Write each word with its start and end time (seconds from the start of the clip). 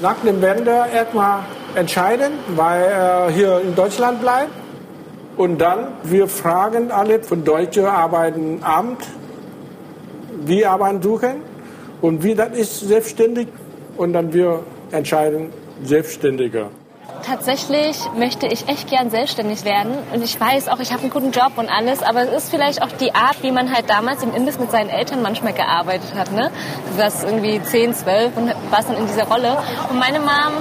nach 0.00 0.16
dem 0.24 0.40
Wende 0.42 0.84
erstmal 0.92 1.44
entscheiden, 1.74 2.32
weil 2.48 2.82
er 2.82 3.30
hier 3.30 3.60
in 3.60 3.74
Deutschland 3.74 4.20
bleibt. 4.20 4.50
Und 5.36 5.58
dann, 5.58 5.88
wir 6.04 6.28
fragen 6.28 6.92
alle 6.92 7.22
von 7.22 7.44
Deutsche 7.44 7.90
Arbeitenamt, 7.90 9.04
wie 10.44 10.64
Arbeit 10.64 11.02
suchen 11.02 11.42
und 12.00 12.22
wie 12.22 12.34
das 12.34 12.56
ist 12.56 12.80
selbstständig. 12.80 13.48
Und 13.96 14.12
dann 14.12 14.32
wir 14.32 14.60
entscheiden 14.92 15.50
selbstständiger 15.82 16.70
tatsächlich 17.26 17.98
möchte 18.16 18.46
ich 18.46 18.68
echt 18.68 18.88
gern 18.88 19.10
selbstständig 19.10 19.64
werden. 19.64 19.96
Und 20.12 20.22
ich 20.22 20.38
weiß 20.38 20.68
auch, 20.68 20.78
ich 20.78 20.92
habe 20.92 21.02
einen 21.02 21.10
guten 21.10 21.30
Job 21.30 21.52
und 21.56 21.68
alles, 21.68 22.02
aber 22.02 22.22
es 22.22 22.44
ist 22.44 22.50
vielleicht 22.50 22.82
auch 22.82 22.92
die 23.00 23.14
Art, 23.14 23.42
wie 23.42 23.50
man 23.50 23.74
halt 23.74 23.88
damals 23.88 24.22
im 24.22 24.34
Imbiss 24.34 24.58
mit 24.58 24.70
seinen 24.70 24.90
Eltern 24.90 25.22
manchmal 25.22 25.52
gearbeitet 25.52 26.14
hat. 26.14 26.32
Ne? 26.32 26.50
Du 26.90 26.98
warst 26.98 27.24
irgendwie 27.24 27.62
10, 27.62 27.94
12 27.94 28.36
und 28.36 28.54
warst 28.70 28.88
dann 28.88 28.96
in 28.96 29.06
dieser 29.06 29.24
Rolle. 29.24 29.56
Und 29.88 29.98
meine 29.98 30.20
Mom, 30.20 30.52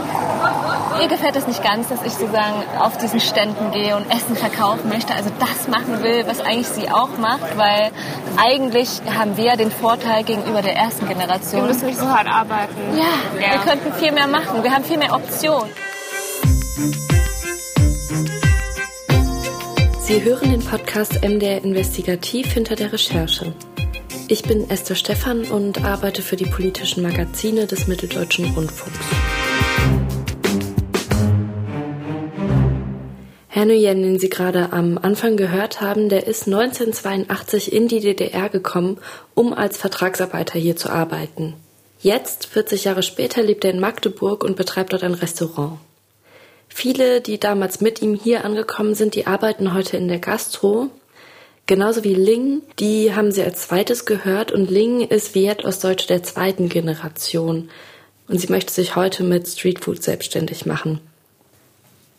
ihr 1.01 1.07
gefällt 1.07 1.35
es 1.35 1.47
nicht 1.47 1.63
ganz, 1.63 1.89
dass 1.89 2.03
ich 2.03 2.13
sozusagen 2.13 2.63
auf 2.79 2.97
diesen 2.97 3.19
Ständen 3.19 3.71
gehe 3.71 3.95
und 3.95 4.09
Essen 4.09 4.35
verkaufen 4.35 4.89
möchte. 4.89 5.13
Also 5.13 5.29
das 5.39 5.67
machen 5.67 6.01
will, 6.03 6.25
was 6.27 6.41
eigentlich 6.41 6.67
sie 6.67 6.89
auch 6.89 7.17
macht, 7.17 7.57
weil 7.57 7.91
eigentlich 8.37 9.01
haben 9.17 9.37
wir 9.37 9.55
den 9.57 9.71
Vorteil 9.71 10.23
gegenüber 10.23 10.61
der 10.61 10.75
ersten 10.75 11.07
Generation. 11.07 11.61
Wir 11.61 11.67
müssen 11.67 11.87
nicht 11.87 11.99
so 11.99 12.07
hart 12.07 12.27
arbeiten. 12.27 12.75
Ja, 12.95 13.41
ja. 13.41 13.53
wir 13.53 13.59
könnten 13.59 13.93
viel 13.93 14.11
mehr 14.11 14.27
machen. 14.27 14.63
Wir 14.63 14.71
haben 14.71 14.83
viel 14.83 14.97
mehr 14.97 15.13
Optionen. 15.13 15.69
Sie 16.75 16.81
hören 20.23 20.49
den 20.49 20.61
Podcast 20.61 21.23
MDR 21.23 21.63
Investigativ 21.63 22.51
hinter 22.51 22.75
der 22.75 22.91
Recherche. 22.91 23.53
Ich 24.27 24.41
bin 24.41 24.67
Esther 24.71 24.95
Stephan 24.95 25.43
und 25.43 25.85
arbeite 25.85 26.23
für 26.23 26.35
die 26.35 26.47
politischen 26.47 27.03
Magazine 27.03 27.67
des 27.67 27.85
Mitteldeutschen 27.85 28.55
Rundfunks. 28.55 28.97
Herr 33.49 33.65
Nguyen, 33.65 34.01
den 34.01 34.17
Sie 34.17 34.29
gerade 34.29 34.73
am 34.73 34.97
Anfang 34.97 35.37
gehört 35.37 35.79
haben, 35.79 36.09
der 36.09 36.25
ist 36.25 36.47
1982 36.47 37.71
in 37.71 37.87
die 37.87 37.99
DDR 37.99 38.49
gekommen, 38.49 38.97
um 39.35 39.53
als 39.53 39.77
Vertragsarbeiter 39.77 40.57
hier 40.57 40.75
zu 40.75 40.89
arbeiten. 40.89 41.53
Jetzt, 42.01 42.47
40 42.47 42.85
Jahre 42.85 43.03
später, 43.03 43.43
lebt 43.43 43.63
er 43.63 43.69
in 43.71 43.79
Magdeburg 43.79 44.43
und 44.43 44.55
betreibt 44.55 44.91
dort 44.91 45.03
ein 45.03 45.13
Restaurant. 45.13 45.77
Viele, 46.75 47.21
die 47.21 47.39
damals 47.39 47.81
mit 47.81 48.01
ihm 48.01 48.15
hier 48.15 48.43
angekommen 48.43 48.95
sind, 48.95 49.13
die 49.13 49.27
arbeiten 49.27 49.75
heute 49.75 49.95
in 49.95 50.07
der 50.07 50.17
Gastro. 50.17 50.89
Genauso 51.67 52.03
wie 52.03 52.15
Ling, 52.15 52.63
die 52.79 53.13
haben 53.13 53.31
sie 53.31 53.43
als 53.43 53.67
zweites 53.67 54.05
gehört 54.05 54.51
und 54.51 54.71
Ling 54.71 55.01
ist 55.01 55.35
Viet-Ostdeutsche 55.35 56.07
der 56.07 56.23
zweiten 56.23 56.69
Generation 56.69 57.69
und 58.27 58.39
sie 58.39 58.47
möchte 58.47 58.73
sich 58.73 58.95
heute 58.95 59.23
mit 59.23 59.47
Streetfood 59.47 60.01
selbstständig 60.01 60.65
machen. 60.65 60.99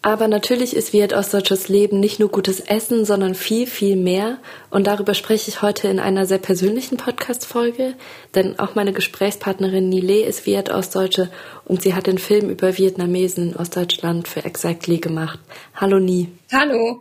Aber 0.05 0.28
natürlich 0.28 0.77
ist 0.77 0.92
Viet 0.92 1.14
Ostdeutsches 1.14 1.69
Leben 1.70 1.98
nicht 1.98 2.20
nur 2.20 2.28
gutes 2.28 2.60
Essen, 2.60 3.06
sondern 3.06 3.34
viel, 3.34 3.66
viel 3.66 3.97
mehr. 3.97 4.36
Und 4.69 4.86
darüber 4.86 5.14
spreche 5.14 5.48
ich 5.48 5.62
heute 5.62 5.88
in 5.88 5.98
einer 5.98 6.27
sehr 6.27 6.36
persönlichen 6.36 6.98
Podcast-Folge, 6.98 7.94
denn 8.34 8.58
auch 8.58 8.75
meine 8.75 8.92
Gesprächspartnerin 8.92 9.88
Nile 9.88 10.27
ist 10.27 10.44
Viet 10.44 10.69
Ostdeutsche 10.69 11.30
und 11.64 11.80
sie 11.80 11.94
hat 11.94 12.06
den 12.06 12.19
Film 12.19 12.50
über 12.50 12.77
Vietnamesen 12.77 13.52
in 13.52 13.56
Ostdeutschland 13.56 14.28
für 14.28 14.44
Exactly 14.44 14.98
gemacht. 14.98 15.38
Hallo 15.75 15.98
Nie. 15.98 16.28
Hallo. 16.52 17.00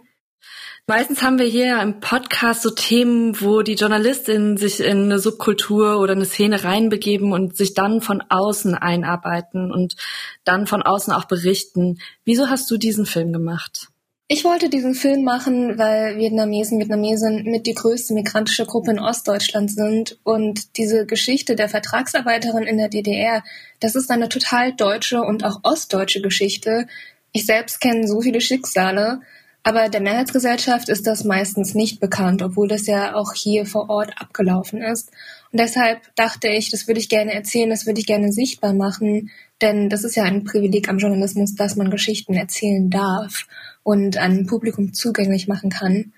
Meistens 0.86 1.22
haben 1.22 1.40
wir 1.40 1.46
hier 1.46 1.82
im 1.82 2.02
Podcast 2.02 2.62
so 2.62 2.70
Themen, 2.70 3.40
wo 3.40 3.62
die 3.62 3.76
Journalistinnen 3.76 4.58
sich 4.58 4.82
in 4.82 5.04
eine 5.04 5.18
Subkultur 5.18 5.98
oder 6.02 6.12
eine 6.12 6.26
Szene 6.26 6.66
reinbegeben 6.66 7.32
und 7.32 7.56
sich 7.56 7.74
dann 7.74 8.02
von 8.02 8.22
außen 8.28 8.76
einarbeiten 8.76 9.72
und 9.72 9.96
dann 10.44 10.68
von 10.68 10.82
außen 10.82 11.14
auch 11.14 11.24
berichten. 11.24 12.00
Wieso 12.26 12.50
hast 12.50 12.70
du 12.70 12.76
diesen 12.76 13.06
Film 13.06 13.32
gemacht? 13.32 13.88
Ich 14.28 14.44
wollte 14.44 14.68
diesen 14.68 14.94
Film 14.94 15.24
machen, 15.24 15.78
weil 15.78 16.18
Vietnamesen, 16.18 16.80
Vietnamesen 16.80 17.44
mit 17.44 17.66
die 17.66 17.76
größte 17.76 18.14
migrantische 18.14 18.66
Gruppe 18.66 18.92
in 18.92 19.00
Ostdeutschland 19.00 19.72
sind 19.72 20.20
und 20.24 20.76
diese 20.76 21.06
Geschichte 21.06 21.56
der 21.56 21.70
Vertragsarbeiterin 21.70 22.64
in 22.64 22.78
der 22.78 22.90
DDR, 22.90 23.42
das 23.80 23.96
ist 23.96 24.12
eine 24.12 24.28
total 24.28 24.74
deutsche 24.74 25.22
und 25.22 25.46
auch 25.46 25.62
ostdeutsche 25.64 26.22
Geschichte. 26.22 26.88
Ich 27.32 27.46
selbst 27.46 27.80
kenne 27.80 28.06
so 28.06 28.20
viele 28.20 28.42
Schicksale, 28.42 29.22
aber 29.64 29.88
der 29.88 30.02
Mehrheitsgesellschaft 30.02 30.90
ist 30.90 31.08
das 31.08 31.24
meistens 31.24 31.74
nicht 31.74 32.02
bekannt, 32.02 32.42
obwohl 32.42 32.68
das 32.68 32.86
ja 32.86 33.16
auch 33.16 33.34
hier 33.34 33.66
vor 33.66 33.90
Ort 33.90 34.12
abgelaufen 34.22 34.82
ist. 34.82 35.10
Und 35.52 35.60
deshalb 35.60 36.02
dachte 36.16 36.50
ich, 36.50 36.70
das 36.70 36.88
würde 36.88 37.00
ich 37.00 37.08
gerne 37.08 37.34
erzählen, 37.34 37.70
das 37.70 37.86
würde 37.86 38.02
ich 38.02 38.06
gerne 38.06 38.34
sichtbar 38.34 38.74
machen, 38.74 39.32
denn 39.62 39.90
das 39.90 40.04
ist 40.04 40.16
ja 40.16 40.24
ein 40.24 40.44
Privileg 40.44 40.90
am 40.90 40.98
Journalismus, 40.98 41.56
dass 41.56 41.78
man 41.78 41.90
Geschichten 41.90 42.34
erzählen 42.34 42.90
darf 42.90 43.48
und 43.84 44.18
einem 44.18 44.48
Publikum 44.48 44.94
zugänglich 44.94 45.48
machen 45.48 45.70
kann. 45.70 46.12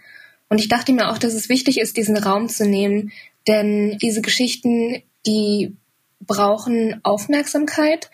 Und 0.49 0.59
ich 0.59 0.67
dachte 0.67 0.91
mir 0.93 1.11
auch, 1.11 1.19
dass 1.19 1.33
es 1.33 1.47
wichtig 1.47 1.79
ist, 1.79 1.97
diesen 1.97 2.17
Raum 2.17 2.49
zu 2.49 2.65
nehmen, 2.65 3.11
denn 3.47 3.99
diese 4.01 4.21
Geschichten, 4.21 5.03
die 5.27 5.75
brauchen 6.19 6.99
Aufmerksamkeit 7.03 8.09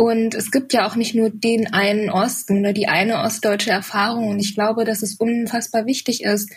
und 0.00 0.34
es 0.34 0.50
gibt 0.50 0.72
ja 0.72 0.86
auch 0.86 0.96
nicht 0.96 1.14
nur 1.14 1.28
den 1.28 1.74
einen 1.74 2.08
Osten 2.08 2.60
oder 2.60 2.72
die 2.72 2.88
eine 2.88 3.18
ostdeutsche 3.18 3.68
Erfahrung. 3.68 4.28
Und 4.28 4.38
ich 4.38 4.54
glaube, 4.54 4.86
dass 4.86 5.02
es 5.02 5.16
unfassbar 5.16 5.84
wichtig 5.84 6.24
ist, 6.24 6.50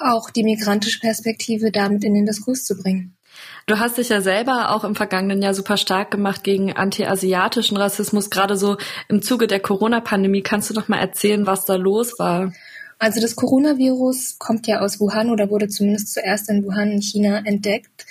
auch 0.00 0.30
die 0.30 0.42
migrantische 0.42 0.98
Perspektive 0.98 1.70
damit 1.70 2.02
in 2.02 2.14
den 2.14 2.26
Diskurs 2.26 2.64
zu 2.64 2.76
bringen. 2.76 3.16
Du 3.66 3.78
hast 3.78 3.98
dich 3.98 4.08
ja 4.08 4.20
selber 4.20 4.74
auch 4.74 4.82
im 4.82 4.96
vergangenen 4.96 5.40
Jahr 5.40 5.54
super 5.54 5.76
stark 5.76 6.10
gemacht 6.10 6.42
gegen 6.42 6.72
anti-asiatischen 6.72 7.76
Rassismus, 7.76 8.30
gerade 8.30 8.56
so 8.56 8.78
im 9.08 9.22
Zuge 9.22 9.46
der 9.46 9.60
Corona-Pandemie. 9.60 10.42
Kannst 10.42 10.68
du 10.68 10.74
noch 10.74 10.88
mal 10.88 10.98
erzählen, 10.98 11.46
was 11.46 11.66
da 11.66 11.76
los 11.76 12.18
war? 12.18 12.52
Also 12.98 13.20
das 13.20 13.36
Coronavirus 13.36 14.40
kommt 14.40 14.66
ja 14.66 14.80
aus 14.80 14.98
Wuhan 14.98 15.30
oder 15.30 15.50
wurde 15.50 15.68
zumindest 15.68 16.14
zuerst 16.14 16.50
in 16.50 16.64
Wuhan 16.64 16.90
in 16.90 17.02
China 17.02 17.42
entdeckt. 17.44 18.06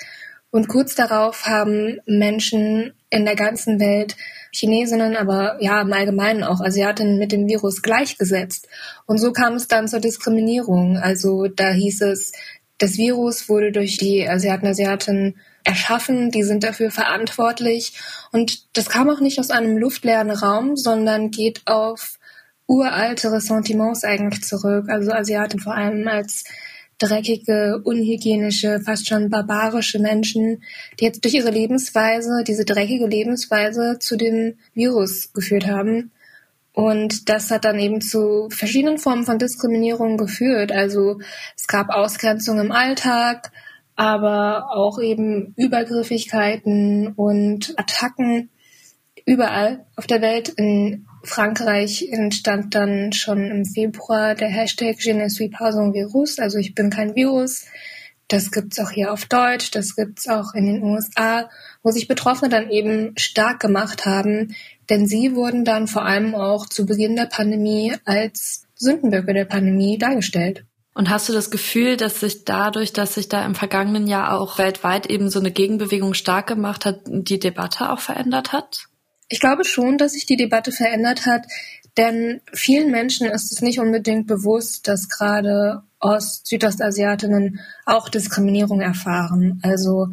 Und 0.49 0.69
kurz 0.69 0.95
darauf 0.95 1.45
haben 1.45 1.99
Menschen 2.05 2.93
in 3.09 3.25
der 3.25 3.35
ganzen 3.35 3.81
Welt 3.81 4.15
Chinesinnen, 4.51 5.15
aber 5.15 5.57
ja, 5.61 5.81
im 5.81 5.93
Allgemeinen 5.93 6.43
auch 6.43 6.61
Asiatinnen 6.61 7.17
mit 7.17 7.31
dem 7.31 7.47
Virus 7.47 7.81
gleichgesetzt. 7.81 8.67
Und 9.05 9.17
so 9.17 9.31
kam 9.31 9.53
es 9.53 9.67
dann 9.67 9.87
zur 9.87 9.99
Diskriminierung. 9.99 10.97
Also 10.97 11.47
da 11.47 11.71
hieß 11.71 12.01
es, 12.01 12.31
das 12.77 12.97
Virus 12.97 13.49
wurde 13.49 13.71
durch 13.71 13.97
die 13.97 14.27
Asiaten, 14.27 14.67
Asiatinnen 14.67 15.35
erschaffen, 15.63 16.31
die 16.31 16.43
sind 16.43 16.63
dafür 16.63 16.91
verantwortlich. 16.91 17.93
Und 18.31 18.75
das 18.77 18.89
kam 18.89 19.09
auch 19.09 19.19
nicht 19.19 19.39
aus 19.39 19.49
einem 19.49 19.77
luftleeren 19.77 20.31
Raum, 20.31 20.75
sondern 20.77 21.31
geht 21.31 21.61
auf 21.65 22.19
uralte 22.67 23.31
Ressentiments 23.31 24.03
eigentlich 24.03 24.43
zurück. 24.43 24.89
Also 24.89 25.11
Asiaten 25.11 25.59
vor 25.59 25.73
allem 25.73 26.07
als 26.07 26.43
dreckige, 26.97 27.81
unhygienische, 27.83 28.79
fast 28.79 29.07
schon 29.07 29.29
barbarische 29.29 29.99
Menschen, 29.99 30.63
die 30.99 31.05
jetzt 31.05 31.23
durch 31.23 31.35
ihre 31.35 31.51
Lebensweise, 31.51 32.43
diese 32.45 32.65
dreckige 32.65 33.07
Lebensweise 33.07 33.97
zu 33.99 34.17
dem 34.17 34.55
Virus 34.73 35.31
geführt 35.33 35.67
haben. 35.67 36.11
Und 36.73 37.29
das 37.29 37.49
hat 37.49 37.65
dann 37.65 37.79
eben 37.79 38.01
zu 38.01 38.49
verschiedenen 38.51 38.99
Formen 38.99 39.25
von 39.25 39.39
Diskriminierung 39.39 40.17
geführt. 40.17 40.71
Also 40.71 41.19
es 41.55 41.67
gab 41.67 41.89
Ausgrenzung 41.89 42.59
im 42.59 42.71
Alltag, 42.71 43.51
aber 43.95 44.69
auch 44.75 44.99
eben 44.99 45.53
Übergriffigkeiten 45.57 47.13
und 47.15 47.73
Attacken 47.77 48.49
überall 49.25 49.85
auf 49.95 50.05
der 50.05 50.21
Welt. 50.21 50.49
In 50.49 51.07
Frankreich 51.27 52.07
entstand 52.11 52.73
dann 52.75 53.13
schon 53.13 53.51
im 53.51 53.65
Februar 53.65 54.35
der 54.35 54.49
Hashtag 54.49 54.97
Je 54.99 55.13
ne 55.13 55.29
suis 55.29 55.49
pas 55.49 55.75
un 55.75 55.93
virus, 55.93 56.39
also 56.39 56.57
ich 56.57 56.73
bin 56.73 56.89
kein 56.89 57.15
Virus. 57.15 57.65
Das 58.27 58.51
gibt's 58.51 58.79
auch 58.79 58.91
hier 58.91 59.13
auf 59.13 59.25
Deutsch, 59.25 59.71
das 59.71 59.95
gibt's 59.95 60.27
auch 60.27 60.53
in 60.53 60.65
den 60.65 60.83
USA, 60.83 61.49
wo 61.81 61.91
sich 61.91 62.07
Betroffene 62.07 62.49
dann 62.49 62.69
eben 62.69 63.13
stark 63.17 63.61
gemacht 63.61 64.05
haben, 64.05 64.55
denn 64.89 65.07
sie 65.07 65.33
wurden 65.35 65.63
dann 65.63 65.87
vor 65.87 66.03
allem 66.03 66.35
auch 66.35 66.65
zu 66.65 66.85
Beginn 66.85 67.15
der 67.15 67.27
Pandemie 67.27 67.95
als 68.03 68.65
Sündenböcke 68.75 69.33
der 69.33 69.45
Pandemie 69.45 69.97
dargestellt. 69.97 70.65
Und 70.93 71.09
hast 71.09 71.29
du 71.29 71.33
das 71.33 71.51
Gefühl, 71.51 71.95
dass 71.95 72.19
sich 72.19 72.43
dadurch, 72.43 72.91
dass 72.91 73.13
sich 73.13 73.29
da 73.29 73.45
im 73.45 73.53
vergangenen 73.53 74.07
Jahr 74.07 74.39
auch 74.39 74.57
weltweit 74.57 75.05
eben 75.05 75.29
so 75.29 75.39
eine 75.39 75.51
Gegenbewegung 75.51 76.13
stark 76.15 76.47
gemacht 76.47 76.85
hat, 76.85 77.01
die 77.05 77.39
Debatte 77.39 77.91
auch 77.91 77.99
verändert 77.99 78.51
hat? 78.51 78.87
Ich 79.29 79.39
glaube 79.39 79.65
schon, 79.65 79.97
dass 79.97 80.13
sich 80.13 80.25
die 80.25 80.37
Debatte 80.37 80.71
verändert 80.71 81.25
hat, 81.25 81.47
denn 81.97 82.41
vielen 82.53 82.91
Menschen 82.91 83.27
ist 83.27 83.51
es 83.51 83.61
nicht 83.61 83.79
unbedingt 83.79 84.27
bewusst, 84.27 84.87
dass 84.87 85.09
gerade 85.09 85.81
Ost-, 85.99 86.47
Südostasiatinnen 86.47 87.59
auch 87.85 88.09
Diskriminierung 88.09 88.81
erfahren. 88.81 89.59
Also 89.63 90.07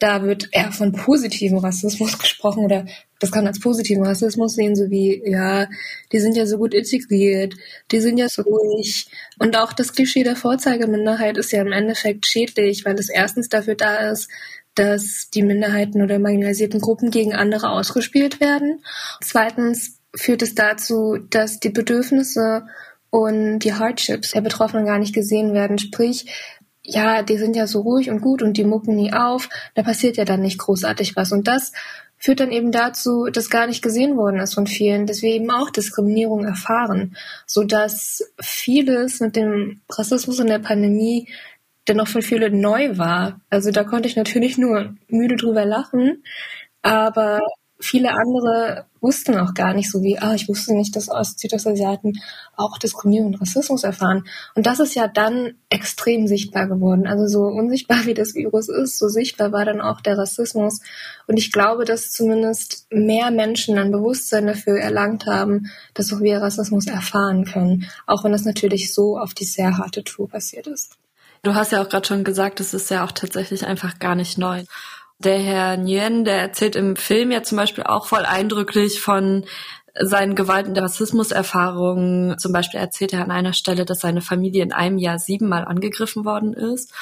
da 0.00 0.22
wird 0.22 0.48
eher 0.52 0.70
von 0.70 0.92
positivem 0.92 1.58
Rassismus 1.58 2.18
gesprochen 2.18 2.64
oder 2.64 2.84
das 3.20 3.32
kann 3.32 3.46
als 3.46 3.58
positiven 3.58 4.04
Rassismus 4.04 4.54
sehen, 4.54 4.76
so 4.76 4.90
wie, 4.90 5.22
ja, 5.24 5.66
die 6.12 6.18
sind 6.18 6.36
ja 6.36 6.44
so 6.46 6.58
gut 6.58 6.74
integriert, 6.74 7.54
die 7.90 8.00
sind 8.00 8.18
ja 8.18 8.28
so 8.28 8.42
ruhig. 8.42 9.06
Und 9.38 9.56
auch 9.56 9.72
das 9.72 9.94
Klischee 9.94 10.24
der 10.24 10.36
Vorzeigeminderheit 10.36 11.38
ist 11.38 11.52
ja 11.52 11.62
im 11.62 11.72
Endeffekt 11.72 12.26
schädlich, 12.26 12.84
weil 12.84 12.96
es 12.96 13.08
erstens 13.08 13.48
dafür 13.48 13.76
da 13.76 14.10
ist, 14.10 14.28
dass 14.74 15.30
die 15.32 15.42
Minderheiten 15.42 16.02
oder 16.02 16.18
marginalisierten 16.18 16.80
Gruppen 16.80 17.10
gegen 17.10 17.34
andere 17.34 17.70
ausgespielt 17.70 18.40
werden. 18.40 18.82
Zweitens 19.22 20.00
führt 20.14 20.42
es 20.42 20.54
dazu, 20.54 21.18
dass 21.30 21.60
die 21.60 21.70
Bedürfnisse 21.70 22.64
und 23.10 23.60
die 23.60 23.74
Hardships 23.74 24.32
der 24.32 24.40
Betroffenen 24.40 24.86
gar 24.86 24.98
nicht 24.98 25.14
gesehen 25.14 25.54
werden. 25.54 25.78
Sprich, 25.78 26.26
ja, 26.82 27.22
die 27.22 27.38
sind 27.38 27.56
ja 27.56 27.66
so 27.66 27.80
ruhig 27.80 28.10
und 28.10 28.20
gut 28.20 28.42
und 28.42 28.56
die 28.56 28.64
mucken 28.64 28.96
nie 28.96 29.12
auf, 29.12 29.48
da 29.74 29.82
passiert 29.82 30.16
ja 30.16 30.24
dann 30.24 30.42
nicht 30.42 30.58
großartig 30.58 31.16
was. 31.16 31.32
Und 31.32 31.48
das 31.48 31.72
führt 32.18 32.40
dann 32.40 32.52
eben 32.52 32.72
dazu, 32.72 33.26
dass 33.26 33.50
gar 33.50 33.66
nicht 33.66 33.82
gesehen 33.82 34.16
worden 34.16 34.40
ist 34.40 34.54
von 34.54 34.66
vielen, 34.66 35.06
dass 35.06 35.22
wir 35.22 35.30
eben 35.30 35.50
auch 35.50 35.70
Diskriminierung 35.70 36.44
erfahren, 36.44 37.16
so 37.46 37.64
dass 37.64 38.22
vieles 38.40 39.20
mit 39.20 39.36
dem 39.36 39.80
Rassismus 39.90 40.38
in 40.40 40.46
der 40.46 40.58
Pandemie 40.58 41.28
dennoch 41.88 42.08
für 42.08 42.22
viele 42.22 42.50
neu 42.50 42.98
war. 42.98 43.40
Also 43.50 43.70
da 43.70 43.84
konnte 43.84 44.08
ich 44.08 44.16
natürlich 44.16 44.58
nur 44.58 44.94
müde 45.08 45.36
drüber 45.36 45.64
lachen, 45.64 46.22
aber 46.82 47.40
viele 47.80 48.12
andere 48.12 48.86
wussten 49.00 49.36
auch 49.36 49.52
gar 49.52 49.74
nicht 49.74 49.90
so 49.90 50.02
wie, 50.02 50.18
ah, 50.18 50.34
ich 50.34 50.48
wusste 50.48 50.74
nicht, 50.74 50.96
dass 50.96 51.10
Ost 51.10 51.40
Südostasiaten 51.40 52.14
auch 52.56 52.78
Diskriminierung 52.78 53.34
und 53.34 53.40
Rassismus 53.40 53.84
erfahren. 53.84 54.24
Und 54.54 54.66
das 54.66 54.80
ist 54.80 54.94
ja 54.94 55.06
dann 55.08 55.54
extrem 55.68 56.26
sichtbar 56.26 56.66
geworden. 56.66 57.06
Also 57.06 57.26
so 57.26 57.40
unsichtbar 57.40 58.06
wie 58.06 58.14
das 58.14 58.34
Virus 58.34 58.68
ist, 58.68 58.98
so 58.98 59.08
sichtbar 59.08 59.52
war 59.52 59.66
dann 59.66 59.82
auch 59.82 60.00
der 60.00 60.16
Rassismus. 60.16 60.80
Und 61.26 61.36
ich 61.36 61.52
glaube, 61.52 61.84
dass 61.84 62.10
zumindest 62.10 62.86
mehr 62.90 63.30
Menschen 63.30 63.76
ein 63.76 63.92
Bewusstsein 63.92 64.46
dafür 64.46 64.78
erlangt 64.78 65.26
haben, 65.26 65.70
dass 65.92 66.12
auch 66.12 66.20
wir 66.20 66.38
Rassismus 66.38 66.86
erfahren 66.86 67.44
können. 67.44 67.86
Auch 68.06 68.24
wenn 68.24 68.32
das 68.32 68.44
natürlich 68.44 68.94
so 68.94 69.18
auf 69.18 69.34
die 69.34 69.44
sehr 69.44 69.76
harte 69.76 70.02
Tour 70.02 70.28
passiert 70.28 70.66
ist. 70.66 70.96
Du 71.44 71.54
hast 71.54 71.72
ja 71.72 71.82
auch 71.82 71.88
gerade 71.90 72.06
schon 72.06 72.24
gesagt, 72.24 72.58
es 72.60 72.72
ist 72.72 72.90
ja 72.90 73.04
auch 73.04 73.12
tatsächlich 73.12 73.66
einfach 73.66 73.98
gar 73.98 74.14
nicht 74.14 74.38
neu. 74.38 74.64
Der 75.18 75.38
Herr 75.38 75.76
Nguyen, 75.76 76.24
der 76.24 76.40
erzählt 76.40 76.74
im 76.74 76.96
Film 76.96 77.30
ja 77.30 77.42
zum 77.42 77.56
Beispiel 77.58 77.84
auch 77.84 78.06
voll 78.06 78.24
eindrücklich 78.24 79.02
von 79.02 79.44
seinen 80.00 80.36
Gewalt- 80.36 80.68
und 80.68 80.78
Rassismuserfahrungen. 80.78 82.38
Zum 82.38 82.52
Beispiel 82.52 82.80
erzählt 82.80 83.12
er 83.12 83.22
an 83.22 83.30
einer 83.30 83.52
Stelle, 83.52 83.84
dass 83.84 84.00
seine 84.00 84.22
Familie 84.22 84.62
in 84.62 84.72
einem 84.72 84.96
Jahr 84.96 85.18
siebenmal 85.18 85.66
angegriffen 85.66 86.24
worden 86.24 86.54
ist. 86.54 86.94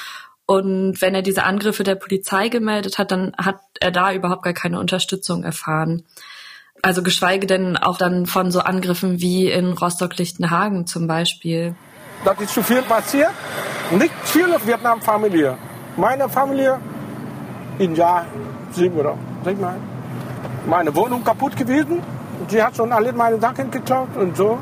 Und 0.45 1.01
wenn 1.01 1.15
er 1.15 1.21
diese 1.21 1.43
Angriffe 1.43 1.85
der 1.85 1.95
Polizei 1.95 2.49
gemeldet 2.49 2.97
hat, 2.97 3.11
dann 3.11 3.33
hat 3.37 3.61
er 3.79 3.91
da 3.91 4.11
überhaupt 4.11 4.43
gar 4.43 4.53
keine 4.53 4.77
Unterstützung 4.77 5.45
erfahren. 5.45 6.03
Also 6.81 7.01
geschweige 7.01 7.47
denn 7.47 7.77
auch 7.77 7.97
dann 7.97 8.25
von 8.25 8.51
so 8.51 8.59
Angriffen 8.59 9.21
wie 9.21 9.49
in 9.49 9.71
Rostock-Lichtenhagen 9.71 10.85
zum 10.85 11.07
Beispiel. 11.07 11.75
Das 12.25 12.39
ist 12.39 12.53
zu 12.53 12.63
viel 12.63 12.81
passiert. 12.83 13.31
Nicht 13.91 14.13
viele 14.23 14.55
Vietnam-Familie. 14.65 15.57
Meine 15.97 16.29
Familie 16.29 16.79
im 17.79 17.95
Jahr 17.95 18.25
sieben 18.71 18.97
oder 18.97 19.15
sechsmal. 19.43 19.75
Meine 20.65 20.95
Wohnung 20.95 21.23
kaputt 21.23 21.55
gewesen. 21.55 22.01
Sie 22.47 22.61
hat 22.61 22.75
schon 22.75 22.91
alle 22.91 23.13
meine 23.13 23.39
Sachen 23.39 23.69
geklaut 23.69 24.15
und 24.15 24.35
so. 24.35 24.57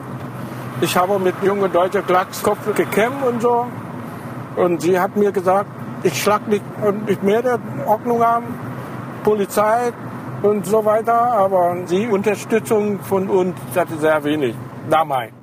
Ich 0.82 0.96
habe 0.98 1.20
mit 1.20 1.36
jungen 1.44 1.72
deutschen 1.72 2.06
Glatzkopf 2.06 2.74
gekämpft 2.76 3.26
und 3.26 3.42
so. 3.42 3.68
Und 4.56 4.82
sie 4.82 5.00
hat 5.00 5.16
mir 5.16 5.32
gesagt, 5.32 5.70
ich 6.04 6.22
schlag 6.22 6.48
nicht 6.48 6.64
und 6.82 7.10
ich 7.10 7.22
werde 7.24 7.60
Ordnung 7.86 8.24
haben, 8.24 8.60
Polizei 9.24 9.94
und 10.42 10.66
so 10.66 10.84
weiter. 10.84 11.34
Aber 11.34 11.76
die 11.90 12.08
Unterstützung 12.08 13.00
von 13.00 13.30
uns 13.30 13.56
hatte 13.76 13.98
sehr 13.98 14.24
wenig 14.24 14.56
damals. 14.90 15.41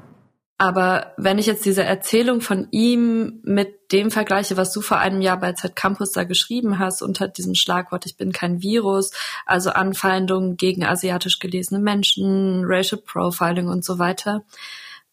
Aber 0.60 1.12
wenn 1.16 1.38
ich 1.38 1.46
jetzt 1.46 1.64
diese 1.64 1.84
Erzählung 1.84 2.40
von 2.40 2.66
ihm 2.72 3.40
mit 3.44 3.92
dem 3.92 4.10
vergleiche, 4.10 4.56
was 4.56 4.72
du 4.72 4.80
vor 4.80 4.98
einem 4.98 5.20
Jahr 5.20 5.38
bei 5.38 5.52
Z 5.52 5.76
Campus 5.76 6.10
da 6.10 6.24
geschrieben 6.24 6.80
hast, 6.80 7.00
unter 7.00 7.28
diesem 7.28 7.54
Schlagwort 7.54 8.06
Ich 8.06 8.16
bin 8.16 8.32
kein 8.32 8.60
Virus, 8.60 9.12
also 9.46 9.70
Anfeindungen 9.70 10.56
gegen 10.56 10.84
asiatisch 10.84 11.38
gelesene 11.38 11.80
Menschen, 11.80 12.64
Racial 12.64 13.00
Profiling 13.00 13.68
und 13.68 13.84
so 13.84 14.00
weiter. 14.00 14.44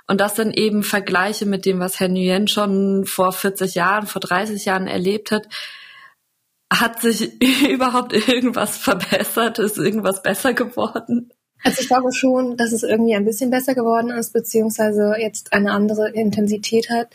Und 0.07 0.19
das 0.19 0.33
dann 0.33 0.51
eben 0.51 0.81
vergleiche 0.81 1.45
mit 1.45 1.65
dem, 1.65 1.79
was 1.79 1.99
Herr 1.99 2.09
Nguyen 2.09 2.47
schon 2.47 3.05
vor 3.05 3.31
40 3.31 3.75
Jahren, 3.75 4.07
vor 4.07 4.21
30 4.21 4.65
Jahren 4.65 4.87
erlebt 4.87 5.29
hat, 5.29 5.47
hat 6.73 7.01
sich 7.01 7.39
überhaupt 7.69 8.13
irgendwas 8.13 8.77
verbessert? 8.77 9.59
Ist 9.59 9.77
irgendwas 9.77 10.23
besser 10.23 10.55
geworden? 10.55 11.29
Also 11.65 11.81
ich 11.81 11.87
glaube 11.87 12.13
schon, 12.13 12.57
dass 12.57 12.71
es 12.71 12.83
irgendwie 12.83 13.15
ein 13.15 13.25
bisschen 13.25 13.49
besser 13.49 13.73
geworden 13.73 14.11
ist, 14.11 14.33
beziehungsweise 14.33 15.15
jetzt 15.19 15.51
eine 15.51 15.71
andere 15.71 16.11
Intensität 16.11 16.91
hat. 16.91 17.07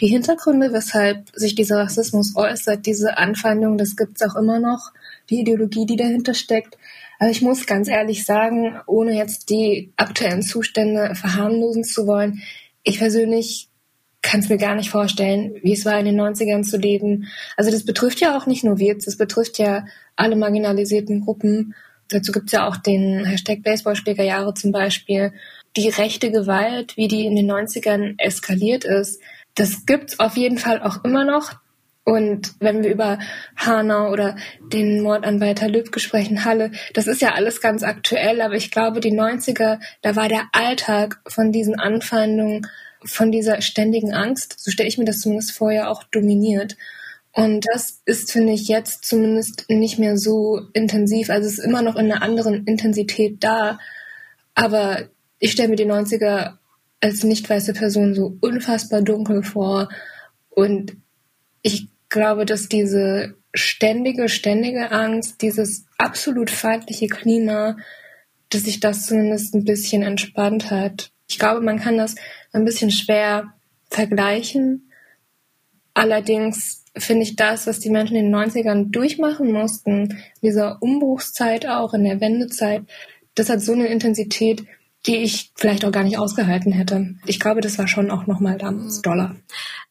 Die 0.00 0.06
Hintergründe, 0.06 0.72
weshalb 0.72 1.28
sich 1.34 1.56
dieser 1.56 1.78
Rassismus 1.78 2.36
äußert, 2.36 2.86
diese 2.86 3.18
Anfeindung, 3.18 3.78
das 3.78 3.96
gibt's 3.96 4.22
auch 4.22 4.36
immer 4.36 4.60
noch, 4.60 4.92
die 5.28 5.40
Ideologie, 5.40 5.86
die 5.86 5.96
dahinter 5.96 6.34
steckt. 6.34 6.78
Aber 7.18 7.30
ich 7.30 7.42
muss 7.42 7.66
ganz 7.66 7.88
ehrlich 7.88 8.24
sagen, 8.24 8.76
ohne 8.86 9.16
jetzt 9.16 9.50
die 9.50 9.92
aktuellen 9.96 10.42
Zustände 10.42 11.16
verharmlosen 11.16 11.82
zu 11.82 12.06
wollen, 12.06 12.42
ich 12.84 12.98
persönlich 12.98 13.70
kann 14.22 14.38
es 14.38 14.48
mir 14.48 14.58
gar 14.58 14.76
nicht 14.76 14.90
vorstellen, 14.90 15.56
wie 15.62 15.72
es 15.72 15.84
war 15.84 15.98
in 15.98 16.04
den 16.04 16.20
90ern 16.20 16.62
zu 16.62 16.76
leben. 16.76 17.26
Also 17.56 17.72
das 17.72 17.84
betrifft 17.84 18.20
ja 18.20 18.36
auch 18.36 18.46
nicht 18.46 18.62
nur 18.62 18.78
wir, 18.78 18.96
das 18.96 19.16
betrifft 19.16 19.58
ja 19.58 19.84
alle 20.14 20.36
marginalisierten 20.36 21.22
Gruppen. 21.22 21.74
Dazu 22.08 22.32
gibt 22.32 22.46
es 22.46 22.52
ja 22.52 22.68
auch 22.68 22.76
den 22.76 23.24
Hashtag 23.24 23.62
Baseballschlägerjahre 23.62 24.54
zum 24.54 24.72
Beispiel. 24.72 25.32
Die 25.76 25.88
rechte 25.88 26.30
Gewalt, 26.30 26.96
wie 26.96 27.08
die 27.08 27.26
in 27.26 27.36
den 27.36 27.50
90ern 27.50 28.14
eskaliert 28.18 28.84
ist, 28.84 29.20
das 29.54 29.86
gibt's 29.86 30.18
auf 30.18 30.36
jeden 30.36 30.58
Fall 30.58 30.82
auch 30.82 31.04
immer 31.04 31.24
noch. 31.24 31.54
Und 32.04 32.54
wenn 32.60 32.84
wir 32.84 32.90
über 32.92 33.18
Hanau 33.56 34.12
oder 34.12 34.36
den 34.60 35.02
Mord 35.02 35.24
an 35.24 35.40
Walter 35.40 35.68
Lübcke 35.68 35.98
sprechen, 35.98 36.44
Halle, 36.44 36.70
das 36.94 37.08
ist 37.08 37.20
ja 37.20 37.32
alles 37.32 37.60
ganz 37.60 37.82
aktuell, 37.82 38.40
aber 38.40 38.54
ich 38.54 38.70
glaube, 38.70 39.00
die 39.00 39.12
90er, 39.12 39.80
da 40.02 40.14
war 40.14 40.28
der 40.28 40.44
Alltag 40.52 41.20
von 41.26 41.50
diesen 41.50 41.80
Anfeindungen, 41.80 42.68
von 43.04 43.32
dieser 43.32 43.60
ständigen 43.60 44.14
Angst, 44.14 44.60
so 44.60 44.70
stelle 44.70 44.88
ich 44.88 44.98
mir 44.98 45.04
das 45.04 45.18
zumindest 45.18 45.52
vorher 45.52 45.90
auch 45.90 46.04
dominiert. 46.04 46.76
Und 47.36 47.66
das 47.70 48.00
ist, 48.06 48.32
finde 48.32 48.54
ich, 48.54 48.66
jetzt 48.66 49.04
zumindest 49.04 49.68
nicht 49.68 49.98
mehr 49.98 50.16
so 50.16 50.62
intensiv. 50.72 51.28
Also 51.28 51.46
es 51.46 51.58
ist 51.58 51.64
immer 51.66 51.82
noch 51.82 51.96
in 51.96 52.10
einer 52.10 52.22
anderen 52.22 52.64
Intensität 52.64 53.44
da. 53.44 53.78
Aber 54.54 55.10
ich 55.38 55.52
stelle 55.52 55.68
mir 55.68 55.76
die 55.76 55.84
90er 55.84 56.54
als 57.02 57.24
nicht 57.24 57.48
weiße 57.48 57.74
Person 57.74 58.14
so 58.14 58.38
unfassbar 58.40 59.02
dunkel 59.02 59.42
vor. 59.42 59.90
Und 60.48 60.96
ich 61.60 61.88
glaube, 62.08 62.46
dass 62.46 62.70
diese 62.70 63.34
ständige, 63.52 64.30
ständige 64.30 64.90
Angst, 64.90 65.42
dieses 65.42 65.84
absolut 65.98 66.50
feindliche 66.50 67.08
Klima, 67.08 67.76
dass 68.48 68.62
sich 68.62 68.80
das 68.80 69.04
zumindest 69.04 69.54
ein 69.54 69.64
bisschen 69.64 70.02
entspannt 70.02 70.70
hat. 70.70 71.10
Ich 71.28 71.38
glaube, 71.38 71.60
man 71.60 71.80
kann 71.80 71.98
das 71.98 72.14
ein 72.54 72.64
bisschen 72.64 72.90
schwer 72.90 73.52
vergleichen. 73.90 74.90
Allerdings 75.92 76.85
finde 76.96 77.24
ich 77.24 77.36
das, 77.36 77.66
was 77.66 77.80
die 77.80 77.90
Menschen 77.90 78.16
in 78.16 78.30
den 78.30 78.34
90ern 78.34 78.90
durchmachen 78.90 79.52
mussten, 79.52 80.10
in 80.10 80.18
dieser 80.42 80.82
Umbruchszeit 80.82 81.66
auch, 81.66 81.94
in 81.94 82.04
der 82.04 82.20
Wendezeit, 82.20 82.82
das 83.34 83.50
hat 83.50 83.60
so 83.60 83.72
eine 83.72 83.86
Intensität, 83.86 84.64
die 85.06 85.16
ich 85.16 85.52
vielleicht 85.54 85.84
auch 85.84 85.92
gar 85.92 86.02
nicht 86.02 86.18
ausgehalten 86.18 86.72
hätte. 86.72 87.14
Ich 87.26 87.40
glaube, 87.40 87.60
das 87.60 87.78
war 87.78 87.88
schon 87.88 88.10
auch 88.10 88.26
nochmal 88.26 88.58
damals 88.58 89.02
doller. 89.02 89.36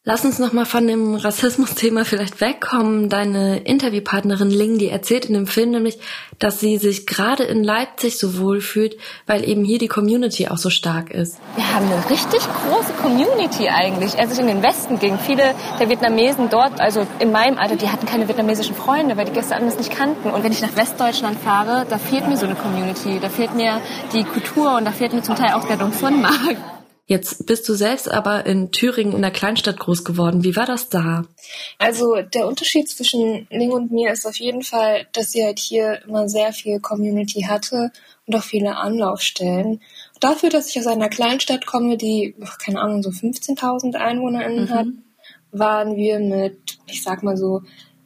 Lass 0.08 0.24
uns 0.24 0.38
nochmal 0.38 0.66
von 0.66 0.86
dem 0.86 1.16
Rassismus-Thema 1.16 2.04
vielleicht 2.04 2.40
wegkommen. 2.40 3.08
Deine 3.08 3.58
Interviewpartnerin 3.58 4.50
Ling, 4.50 4.78
die 4.78 4.88
erzählt 4.88 5.24
in 5.24 5.34
dem 5.34 5.48
Film 5.48 5.72
nämlich, 5.72 5.98
dass 6.38 6.60
sie 6.60 6.78
sich 6.78 7.08
gerade 7.08 7.42
in 7.42 7.64
Leipzig 7.64 8.16
so 8.16 8.38
wohl 8.38 8.60
fühlt, 8.60 8.96
weil 9.26 9.42
eben 9.42 9.64
hier 9.64 9.78
die 9.78 9.88
Community 9.88 10.46
auch 10.46 10.58
so 10.58 10.70
stark 10.70 11.10
ist. 11.10 11.38
Wir 11.56 11.74
haben 11.74 11.86
eine 11.86 12.08
richtig 12.08 12.38
große 12.38 12.92
Community 13.02 13.68
eigentlich. 13.68 14.16
Als 14.16 14.32
ich 14.32 14.38
in 14.38 14.46
den 14.46 14.62
Westen 14.62 15.00
ging, 15.00 15.18
viele 15.18 15.56
der 15.80 15.88
Vietnamesen 15.88 16.50
dort, 16.50 16.80
also 16.80 17.04
in 17.18 17.32
meinem 17.32 17.58
Alter, 17.58 17.74
die 17.74 17.88
hatten 17.88 18.06
keine 18.06 18.28
vietnamesischen 18.28 18.76
Freunde, 18.76 19.16
weil 19.16 19.24
die 19.24 19.32
Gäste 19.32 19.56
anders 19.56 19.76
nicht 19.76 19.90
kannten. 19.90 20.30
Und 20.30 20.44
wenn 20.44 20.52
ich 20.52 20.62
nach 20.62 20.76
Westdeutschland 20.76 21.36
fahre, 21.40 21.84
da 21.90 21.98
fehlt 21.98 22.28
mir 22.28 22.36
so 22.36 22.46
eine 22.46 22.54
Community. 22.54 23.18
Da 23.20 23.28
fehlt 23.28 23.56
mir 23.56 23.80
die 24.12 24.22
Kultur 24.22 24.76
und 24.76 24.84
da 24.84 24.92
fehlt 24.92 25.05
mir 25.12 25.22
zum 25.22 25.36
Teil 25.36 25.52
auch 25.52 25.64
der 25.66 25.76
Dong 25.76 25.92
Son 25.92 26.20
Markt. 26.20 26.60
Jetzt 27.08 27.46
bist 27.46 27.68
du 27.68 27.74
selbst 27.74 28.10
aber 28.10 28.46
in 28.46 28.72
Thüringen 28.72 29.12
in 29.12 29.22
der 29.22 29.30
Kleinstadt 29.30 29.78
groß 29.78 30.04
geworden. 30.04 30.42
Wie 30.42 30.56
war 30.56 30.66
das 30.66 30.88
da? 30.88 31.24
Also 31.78 32.16
der 32.20 32.48
Unterschied 32.48 32.88
zwischen 32.88 33.46
Ling 33.48 33.70
und 33.70 33.92
mir 33.92 34.10
ist 34.10 34.26
auf 34.26 34.34
jeden 34.36 34.62
Fall, 34.62 35.06
dass 35.12 35.30
sie 35.30 35.44
halt 35.44 35.60
hier 35.60 36.02
immer 36.02 36.28
sehr 36.28 36.52
viel 36.52 36.80
Community 36.80 37.42
hatte 37.42 37.92
und 38.26 38.34
auch 38.34 38.42
viele 38.42 38.76
Anlaufstellen. 38.76 39.80
Dafür, 40.18 40.50
dass 40.50 40.68
ich 40.68 40.80
aus 40.80 40.88
einer 40.88 41.08
Kleinstadt 41.08 41.64
komme, 41.64 41.96
die, 41.96 42.34
keine 42.64 42.80
Ahnung, 42.80 43.04
so 43.04 43.10
15.000 43.10 43.94
EinwohnerInnen 43.94 44.64
mhm. 44.64 44.70
hat, 44.70 44.86
waren 45.52 45.94
wir 45.94 46.18
mit, 46.18 46.78
ich 46.86 47.04
sag 47.04 47.22
mal 47.22 47.36
so, 47.36 47.62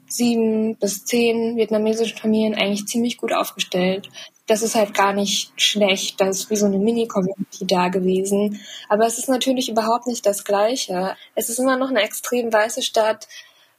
sieben 0.09 0.77
bis 0.77 1.05
zehn 1.07 1.57
vietnamesischen 1.57 2.19
Familien 2.19 2.55
eigentlich 2.55 2.87
ziemlich 2.87 3.17
gut 3.17 3.33
aufgestellt 3.33 4.11
das 4.51 4.63
ist 4.63 4.75
halt 4.75 4.95
gar 4.95 5.13
nicht 5.13 5.53
schlecht. 5.57 6.21
Das 6.21 6.41
ist 6.41 6.51
wie 6.51 6.57
so 6.57 6.67
eine 6.67 6.79
Mini-Community 6.79 7.67
da 7.69 7.89
gewesen. 7.89 8.61
Aber 8.89 9.07
es 9.07 9.17
ist 9.17 9.29
natürlich 9.29 9.69
überhaupt 9.69 10.09
nicht 10.09 10.27
das 10.27 10.43
Gleiche. 10.43 11.15
Es 11.37 11.49
ist 11.49 11.61
immer 11.61 11.77
noch 11.77 11.91
eine 11.91 12.03
extrem 12.03 12.53
weiße 12.53 12.83
Stadt. 12.83 13.29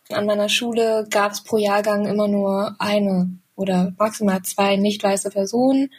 An 0.10 0.25
meiner 0.25 0.48
Schule 0.48 1.06
gab 1.10 1.34
es 1.34 1.44
pro 1.44 1.58
Jahrgang 1.58 2.06
immer 2.06 2.30
nur 2.30 2.74
eine 2.80 3.38
oder 3.58 3.94
maximal 4.00 4.42
zwei 4.44 4.78
nicht 4.78 5.04
weiße 5.04 5.30
Personen. 5.32 5.92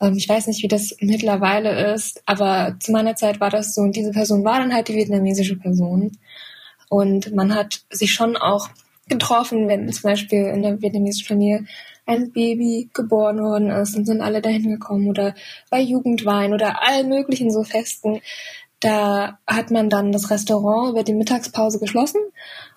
Ähm, 0.00 0.14
ich 0.16 0.26
weiß 0.26 0.46
nicht, 0.46 0.62
wie 0.62 0.68
das 0.68 0.96
mittlerweile 1.00 1.92
ist, 1.92 2.22
aber 2.24 2.74
zu 2.80 2.92
meiner 2.92 3.16
Zeit 3.16 3.38
war 3.38 3.50
das 3.50 3.74
so. 3.74 3.82
Und 3.82 3.96
diese 3.96 4.12
Person 4.12 4.44
war 4.44 4.60
dann 4.60 4.72
halt 4.72 4.88
die 4.88 4.96
vietnamesische 4.96 5.56
Person. 5.56 6.16
Und 6.88 7.34
man 7.34 7.54
hat 7.54 7.82
sich 7.90 8.12
schon 8.14 8.38
auch 8.38 8.70
getroffen, 9.08 9.68
wenn 9.68 9.92
zum 9.92 10.02
Beispiel 10.04 10.46
in 10.46 10.62
der 10.62 10.80
vietnamesischen 10.80 11.28
Familie 11.28 11.66
ein 12.06 12.32
Baby 12.32 12.88
geboren 12.94 13.40
worden 13.40 13.70
ist 13.70 13.96
und 13.96 14.06
sind 14.06 14.20
alle 14.20 14.40
dahin 14.40 14.70
gekommen 14.70 15.08
oder 15.08 15.34
bei 15.70 15.80
Jugendwein 15.80 16.54
oder 16.54 16.82
allen 16.82 17.08
möglichen 17.08 17.50
so 17.50 17.64
Festen. 17.64 18.20
Da 18.80 19.38
hat 19.46 19.70
man 19.70 19.90
dann 19.90 20.12
das 20.12 20.30
Restaurant 20.30 20.90
über 20.90 21.02
die 21.02 21.14
Mittagspause 21.14 21.78
geschlossen 21.78 22.20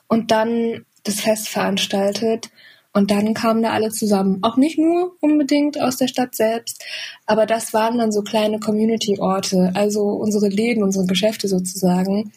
und 0.08 0.32
dann 0.32 0.86
das 1.04 1.22
Fest 1.22 1.50
veranstaltet. 1.50 2.50
Und 2.92 3.12
dann 3.12 3.36
kamen 3.36 3.62
da 3.62 3.70
alle 3.70 3.92
zusammen. 3.92 4.40
Auch 4.42 4.58
nicht 4.58 4.80
nur 4.80 5.16
unbedingt 5.22 5.80
aus 5.80 5.98
der 5.98 6.08
Stadt 6.08 6.34
selbst, 6.34 6.84
aber 7.28 7.46
das 7.46 7.72
waren 7.72 8.00
dann 8.00 8.12
so 8.12 8.24
kleine 8.24 8.60
Community-Orte, 8.60 9.72
also 9.76 10.02
unsere 10.02 10.50
Läden, 10.50 10.82
unsere 10.82 11.06
Geschäfte 11.06 11.48
sozusagen. 11.48 12.34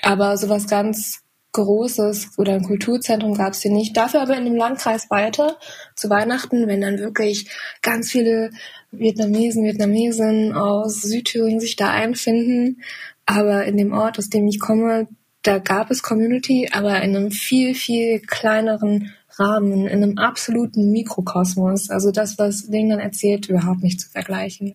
Aber 0.00 0.38
sowas 0.38 0.66
ganz 0.66 1.22
Großes 1.52 2.38
oder 2.38 2.54
ein 2.54 2.62
Kulturzentrum 2.62 3.34
gab 3.34 3.54
es 3.54 3.62
hier 3.62 3.72
nicht. 3.72 3.96
Dafür 3.96 4.22
aber 4.22 4.36
in 4.36 4.44
dem 4.44 4.56
Landkreis 4.56 5.10
weiter 5.10 5.56
zu 5.96 6.08
Weihnachten, 6.08 6.68
wenn 6.68 6.80
dann 6.80 6.98
wirklich 6.98 7.50
ganz 7.82 8.10
viele 8.10 8.50
Vietnamesen, 8.92 9.64
Vietnamesen 9.64 10.52
aus 10.52 11.00
Südthüringen 11.02 11.60
sich 11.60 11.76
da 11.76 11.90
einfinden. 11.90 12.82
Aber 13.26 13.64
in 13.64 13.76
dem 13.76 13.92
Ort, 13.92 14.18
aus 14.18 14.30
dem 14.30 14.46
ich 14.46 14.60
komme, 14.60 15.08
da 15.42 15.58
gab 15.58 15.90
es 15.90 16.02
Community, 16.02 16.68
aber 16.72 17.00
in 17.02 17.16
einem 17.16 17.30
viel, 17.30 17.74
viel 17.74 18.20
kleineren 18.20 19.12
Rahmen, 19.38 19.86
in 19.86 20.02
einem 20.02 20.18
absoluten 20.18 20.90
Mikrokosmos. 20.90 21.90
Also 21.90 22.10
das, 22.10 22.38
was 22.38 22.68
Ding 22.68 22.90
dann 22.90 22.98
erzählt, 23.00 23.48
überhaupt 23.48 23.82
nicht 23.82 24.00
zu 24.00 24.08
vergleichen. 24.08 24.74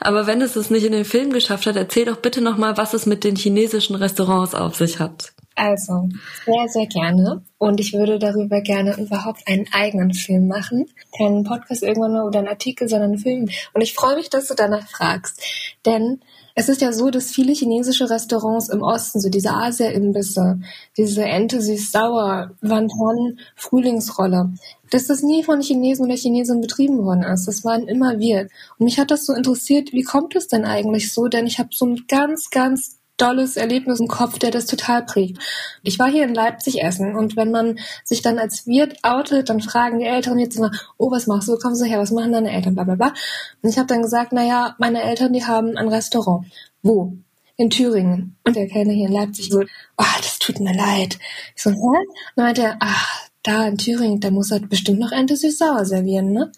Aber 0.00 0.26
wenn 0.26 0.40
es 0.40 0.56
es 0.56 0.70
nicht 0.70 0.84
in 0.84 0.92
den 0.92 1.04
Film 1.04 1.32
geschafft 1.32 1.66
hat, 1.66 1.76
erzähl 1.76 2.04
doch 2.04 2.18
bitte 2.18 2.40
nochmal, 2.40 2.76
was 2.76 2.94
es 2.94 3.06
mit 3.06 3.24
den 3.24 3.36
chinesischen 3.36 3.96
Restaurants 3.96 4.54
auf 4.54 4.76
sich 4.76 5.00
hat. 5.00 5.33
Also, 5.56 6.08
sehr, 6.44 6.68
sehr 6.68 6.86
gerne. 6.86 7.42
Und 7.58 7.78
ich 7.78 7.92
würde 7.92 8.18
darüber 8.18 8.60
gerne 8.60 8.96
überhaupt 8.96 9.46
einen 9.46 9.66
eigenen 9.72 10.12
Film 10.12 10.48
machen. 10.48 10.86
Keinen 11.16 11.44
Podcast 11.44 11.84
irgendwann 11.84 12.16
oder 12.16 12.40
einen 12.40 12.48
Artikel, 12.48 12.88
sondern 12.88 13.12
einen 13.12 13.20
Film. 13.20 13.48
Und 13.72 13.80
ich 13.80 13.94
freue 13.94 14.16
mich, 14.16 14.30
dass 14.30 14.48
du 14.48 14.54
danach 14.54 14.88
fragst. 14.88 15.40
Denn 15.86 16.20
es 16.56 16.68
ist 16.68 16.80
ja 16.80 16.92
so, 16.92 17.10
dass 17.10 17.30
viele 17.30 17.52
chinesische 17.52 18.10
Restaurants 18.10 18.68
im 18.68 18.82
Osten, 18.82 19.20
so 19.20 19.28
diese 19.28 19.50
Asia-Imbisse, 19.50 20.60
diese 20.96 21.24
Ente 21.24 21.60
süß-sauer, 21.60 22.52
Wandhon, 22.60 23.38
Frühlingsrolle, 23.56 24.52
dass 24.90 25.06
das 25.06 25.22
nie 25.22 25.42
von 25.42 25.60
Chinesen 25.60 26.06
oder 26.06 26.16
Chinesen 26.16 26.60
betrieben 26.60 27.04
worden 27.04 27.24
ist. 27.24 27.46
Das 27.46 27.64
waren 27.64 27.88
immer 27.88 28.18
wir. 28.18 28.48
Und 28.78 28.84
mich 28.84 28.98
hat 28.98 29.10
das 29.10 29.26
so 29.26 29.32
interessiert, 29.32 29.92
wie 29.92 30.02
kommt 30.02 30.36
es 30.36 30.48
denn 30.48 30.64
eigentlich 30.64 31.12
so? 31.12 31.26
Denn 31.26 31.46
ich 31.46 31.58
habe 31.58 31.70
so 31.72 31.86
ein 31.86 32.04
ganz, 32.08 32.50
ganz 32.50 32.98
dolles 33.16 33.56
Erlebnis 33.56 34.00
im 34.00 34.08
Kopf, 34.08 34.38
der 34.38 34.50
das 34.50 34.66
total 34.66 35.04
prägt. 35.04 35.38
Ich 35.82 35.98
war 35.98 36.10
hier 36.10 36.24
in 36.24 36.34
Leipzig 36.34 36.82
essen 36.82 37.14
und 37.14 37.36
wenn 37.36 37.50
man 37.50 37.78
sich 38.02 38.22
dann 38.22 38.38
als 38.38 38.66
Wirt 38.66 38.96
outet, 39.02 39.48
dann 39.48 39.60
fragen 39.60 40.00
die 40.00 40.06
Eltern 40.06 40.38
jetzt 40.38 40.56
immer, 40.56 40.70
oh, 40.98 41.10
was 41.10 41.26
machst 41.26 41.48
du, 41.48 41.52
wo 41.52 41.56
kommst 41.56 41.80
du 41.80 41.86
her, 41.86 41.98
was 41.98 42.10
machen 42.10 42.32
deine 42.32 42.52
Eltern, 42.52 42.74
bla 42.74 42.84
bla 42.84 42.96
bla. 42.96 43.14
Und 43.62 43.70
ich 43.70 43.78
habe 43.78 43.86
dann 43.86 44.02
gesagt, 44.02 44.32
naja, 44.32 44.74
meine 44.78 45.02
Eltern, 45.02 45.32
die 45.32 45.44
haben 45.44 45.76
ein 45.76 45.88
Restaurant. 45.88 46.46
Wo? 46.82 47.12
In 47.56 47.70
Thüringen. 47.70 48.36
Und 48.44 48.56
der 48.56 48.66
Kellner 48.66 48.92
hier 48.92 49.06
in 49.06 49.14
Leipzig 49.14 49.48
so, 49.48 49.60
oh, 49.60 50.16
das 50.18 50.40
tut 50.40 50.58
mir 50.58 50.74
leid. 50.74 51.18
Ich 51.54 51.62
so, 51.62 51.70
hä? 51.70 51.76
Und 51.76 51.94
dann 52.36 52.46
meinte 52.46 52.62
er, 52.62 52.76
ach, 52.80 53.28
da 53.44 53.68
in 53.68 53.78
Thüringen, 53.78 54.20
da 54.20 54.30
muss 54.30 54.50
er 54.50 54.58
bestimmt 54.58 54.98
noch 54.98 55.12
Ente 55.12 55.36
süß-sauer 55.36 55.84
servieren, 55.84 56.32
ne? 56.32 56.50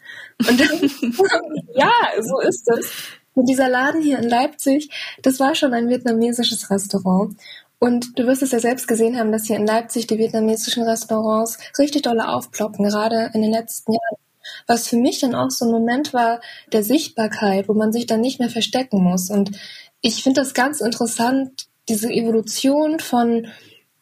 Und 0.49 0.59
dann, 0.59 0.81
ja, 1.75 1.93
so 2.23 2.41
ist 2.41 2.67
es. 2.71 2.91
Und 3.37 3.49
dieser 3.51 3.69
Laden 3.69 4.01
hier 4.01 4.19
in 4.19 4.29
Leipzig, 4.29 4.91
das 5.23 5.39
war 5.39 5.55
schon 5.55 5.75
ein 5.75 5.91
vietnamesisches 5.91 6.71
Restaurant. 6.71 7.37
Und 7.79 8.19
du 8.19 8.27
wirst 8.27 8.43
es 8.43 8.53
ja 8.53 8.59
selbst 8.59 8.89
gesehen 8.89 9.19
haben, 9.19 9.31
dass 9.31 9.45
hier 9.45 9.57
in 9.57 9.67
Leipzig 9.67 10.07
die 10.07 10.17
vietnamesischen 10.17 10.85
Restaurants 10.85 11.59
richtig 11.79 12.03
dolle 12.03 12.29
aufploppen, 12.29 12.87
gerade 12.87 13.31
in 13.35 13.43
den 13.43 13.53
letzten 13.53 13.93
Jahren. 13.93 14.17
Was 14.67 14.89
für 14.89 14.97
mich 14.97 15.19
dann 15.21 15.35
auch 15.35 15.51
so 15.51 15.67
ein 15.67 15.71
Moment 15.71 16.15
war 16.15 16.41
der 16.73 16.83
Sichtbarkeit, 16.83 17.69
wo 17.69 17.75
man 17.75 17.93
sich 17.93 18.07
dann 18.07 18.23
nicht 18.23 18.41
mehr 18.41 18.49
verstecken 18.49 19.03
muss. 19.03 19.29
Und 19.29 19.51
ich 20.01 20.23
finde 20.23 20.41
das 20.41 20.55
ganz 20.55 20.81
interessant, 20.81 21.67
diese 21.91 22.11
Evolution 22.11 23.01
von 23.01 23.49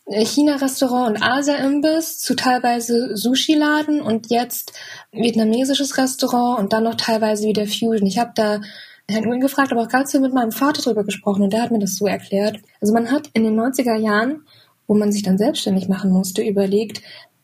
China-Restaurant 0.07 1.17
und 1.17 1.23
Asia-Imbiss 1.23 2.19
zu 2.19 2.37
teilweise 2.37 3.17
Sushi-Laden 3.17 4.01
und 4.01 4.31
jetzt 4.31 4.73
vietnamesisches 5.11 5.97
Restaurant 5.97 6.61
und 6.61 6.73
dann 6.73 6.85
noch 6.85 6.95
teilweise 6.95 7.49
wieder 7.49 7.67
Fusion. 7.67 8.07
Ich 8.07 8.19
habe 8.19 8.33
da 8.37 8.61
Herrn 9.11 9.25
Nguyen 9.25 9.41
gefragt, 9.41 9.71
aber 9.71 9.83
auch 9.83 9.89
ganz 9.89 10.13
viel 10.13 10.21
mit 10.21 10.33
meinem 10.33 10.53
Vater 10.53 10.81
drüber 10.81 11.05
gesprochen 11.05 11.43
und 11.43 11.53
der 11.53 11.63
hat 11.63 11.71
mir 11.71 11.79
das 11.79 11.97
so 11.97 12.07
erklärt. 12.07 12.59
Also 12.81 12.95
man 12.95 13.11
hat 13.11 13.29
in 13.35 13.45
den 13.45 13.59
90er 13.59 13.97
Jahren, 13.97 14.47
wo 14.87 14.95
man 14.95 15.13
sich 15.13 15.23
dann 15.23 15.37
selbstständig 15.37 15.89
machen 15.89 16.11
musste, 16.11 16.43
überlegt, 16.43 17.03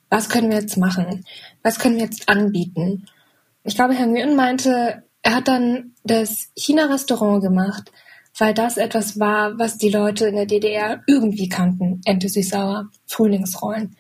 was 0.09 0.29
können 0.29 0.50
wir 0.50 0.59
jetzt 0.59 0.76
machen? 0.79 1.25
Was 1.62 1.79
können 1.79 1.97
wir 1.97 2.05
jetzt 2.05 2.29
anbieten? 2.29 3.07
Ich 3.62 3.75
glaube, 3.75 3.95
Herr 3.95 4.07
Nguyen 4.07 4.37
meinte, 4.37 5.02
er 5.23 5.35
hat 5.35 5.49
dann 5.49 5.93
das 6.02 6.49
China-Restaurant 6.57 7.43
gemacht, 7.43 7.93
weil 8.38 8.55
das 8.55 8.79
etwas 8.79 9.21
war, 9.21 9.59
was 9.59 9.76
die 9.76 9.90
Leute 9.90 10.29
in 10.29 10.37
der 10.37 10.47
DDR 10.47 11.02
irgendwie 11.07 11.49
kannten. 11.49 12.00
Ente 12.07 12.29
süß-sauer, 12.29 12.88
Frühlingsrollen. 13.07 13.97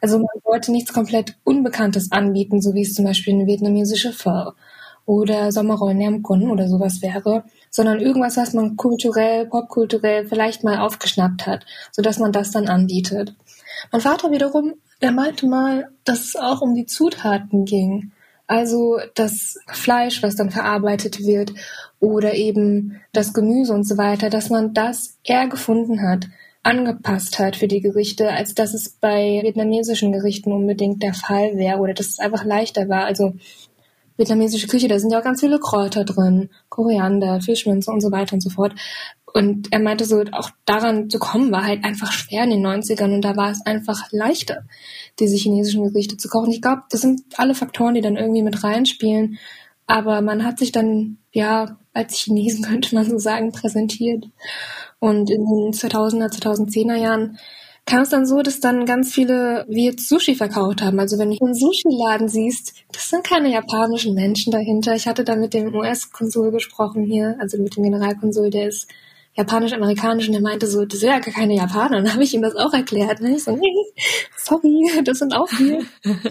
Also 0.00 0.18
man 0.18 0.42
wollte 0.42 0.72
nichts 0.72 0.92
komplett 0.92 1.36
Unbekanntes 1.44 2.10
anbieten, 2.10 2.60
so 2.60 2.74
wie 2.74 2.82
es 2.82 2.94
zum 2.94 3.04
Beispiel 3.04 3.34
eine 3.34 3.46
vietnamesische 3.46 4.12
Pho 4.12 4.52
oder 5.06 5.52
Sommerrollen 5.52 5.98
Nermkunden 5.98 6.50
oder 6.50 6.68
sowas 6.68 7.02
wäre, 7.02 7.44
sondern 7.70 8.00
irgendwas, 8.00 8.36
was 8.36 8.54
man 8.54 8.76
kulturell, 8.76 9.46
popkulturell 9.46 10.26
vielleicht 10.26 10.64
mal 10.64 10.78
aufgeschnappt 10.78 11.46
hat, 11.46 11.66
sodass 11.92 12.18
man 12.18 12.32
das 12.32 12.50
dann 12.50 12.68
anbietet. 12.68 13.34
Mein 13.92 14.00
Vater 14.00 14.30
wiederum, 14.30 14.74
der 15.02 15.12
meinte 15.12 15.46
mal, 15.46 15.88
dass 16.04 16.20
es 16.20 16.36
auch 16.36 16.62
um 16.62 16.74
die 16.74 16.86
Zutaten 16.86 17.64
ging. 17.64 18.12
Also 18.46 18.98
das 19.14 19.58
Fleisch, 19.66 20.22
was 20.22 20.36
dann 20.36 20.50
verarbeitet 20.50 21.20
wird 21.20 21.52
oder 21.98 22.34
eben 22.34 23.00
das 23.12 23.32
Gemüse 23.32 23.72
und 23.72 23.86
so 23.86 23.96
weiter, 23.96 24.30
dass 24.30 24.50
man 24.50 24.74
das 24.74 25.18
eher 25.24 25.48
gefunden 25.48 26.02
hat, 26.02 26.26
angepasst 26.62 27.38
hat 27.38 27.56
für 27.56 27.68
die 27.68 27.80
Gerichte, 27.80 28.30
als 28.30 28.54
dass 28.54 28.74
es 28.74 28.88
bei 28.88 29.40
vietnamesischen 29.42 30.12
Gerichten 30.12 30.52
unbedingt 30.52 31.02
der 31.02 31.14
Fall 31.14 31.56
wäre 31.56 31.78
oder 31.78 31.94
dass 31.94 32.08
es 32.08 32.18
einfach 32.18 32.44
leichter 32.44 32.88
war. 32.88 33.04
Also 33.04 33.34
vietnamesische 34.16 34.68
Küche, 34.68 34.88
da 34.88 34.98
sind 34.98 35.10
ja 35.10 35.18
auch 35.18 35.24
ganz 35.24 35.40
viele 35.40 35.58
Kräuter 35.58 36.04
drin, 36.04 36.50
Koriander, 36.68 37.40
Fischminze 37.40 37.90
und 37.90 38.00
so 38.00 38.12
weiter 38.12 38.34
und 38.34 38.40
so 38.40 38.50
fort. 38.50 38.74
Und 39.32 39.72
er 39.72 39.80
meinte 39.80 40.04
so, 40.04 40.22
auch 40.30 40.50
daran 40.64 41.10
zu 41.10 41.18
kommen 41.18 41.50
war 41.50 41.64
halt 41.64 41.84
einfach 41.84 42.12
schwer 42.12 42.44
in 42.44 42.50
den 42.50 42.64
90ern 42.64 43.12
und 43.14 43.22
da 43.22 43.36
war 43.36 43.50
es 43.50 43.66
einfach 43.66 44.12
leichter, 44.12 44.64
diese 45.18 45.36
chinesischen 45.36 45.82
Gerichte 45.84 46.16
zu 46.16 46.28
kochen. 46.28 46.52
Ich 46.52 46.62
glaube, 46.62 46.82
das 46.90 47.00
sind 47.00 47.22
alle 47.36 47.56
Faktoren, 47.56 47.94
die 47.94 48.00
dann 48.00 48.16
irgendwie 48.16 48.42
mit 48.42 48.62
reinspielen. 48.62 49.38
Aber 49.86 50.20
man 50.20 50.44
hat 50.44 50.58
sich 50.58 50.70
dann, 50.70 51.18
ja, 51.32 51.76
als 51.92 52.16
Chinesen 52.16 52.64
könnte 52.68 52.94
man 52.94 53.08
so 53.08 53.18
sagen, 53.18 53.50
präsentiert. 53.50 54.26
Und 55.00 55.30
in 55.30 55.44
den 55.44 55.72
2000er, 55.72 56.32
2010er 56.32 56.96
Jahren 56.96 57.38
kam 57.86 58.02
es 58.02 58.08
dann 58.08 58.26
so, 58.26 58.42
dass 58.42 58.60
dann 58.60 58.86
ganz 58.86 59.12
viele 59.12 59.66
jetzt 59.68 60.08
Sushi 60.08 60.34
verkauft 60.34 60.82
haben. 60.82 60.98
Also 60.98 61.18
wenn 61.18 61.30
du 61.30 61.44
einen 61.44 61.54
Sushi-Laden 61.54 62.28
siehst, 62.28 62.74
das 62.92 63.10
sind 63.10 63.24
keine 63.24 63.52
japanischen 63.52 64.14
Menschen 64.14 64.52
dahinter. 64.52 64.94
Ich 64.94 65.06
hatte 65.06 65.24
da 65.24 65.36
mit 65.36 65.52
dem 65.52 65.74
US-Konsul 65.74 66.50
gesprochen 66.50 67.04
hier, 67.04 67.36
also 67.40 67.58
mit 67.58 67.76
dem 67.76 67.84
Generalkonsul, 67.84 68.50
der 68.50 68.68
ist 68.68 68.88
japanisch-amerikanisch 69.36 70.28
und 70.28 70.32
der 70.32 70.42
meinte 70.42 70.66
so, 70.66 70.84
das 70.84 71.00
sind 71.00 71.10
ja 71.10 71.18
gar 71.18 71.34
keine 71.34 71.56
Japaner. 71.56 71.98
Und 71.98 72.04
dann 72.04 72.14
habe 72.14 72.22
ich 72.22 72.32
ihm 72.34 72.42
das 72.42 72.54
auch 72.54 72.72
erklärt. 72.72 73.20
Ne? 73.20 73.36
Ich 73.36 73.44
so, 73.44 73.56
nee, 73.56 73.74
sorry, 74.36 75.02
das 75.04 75.18
sind 75.18 75.34
auch 75.34 75.50
wir. 75.58 75.84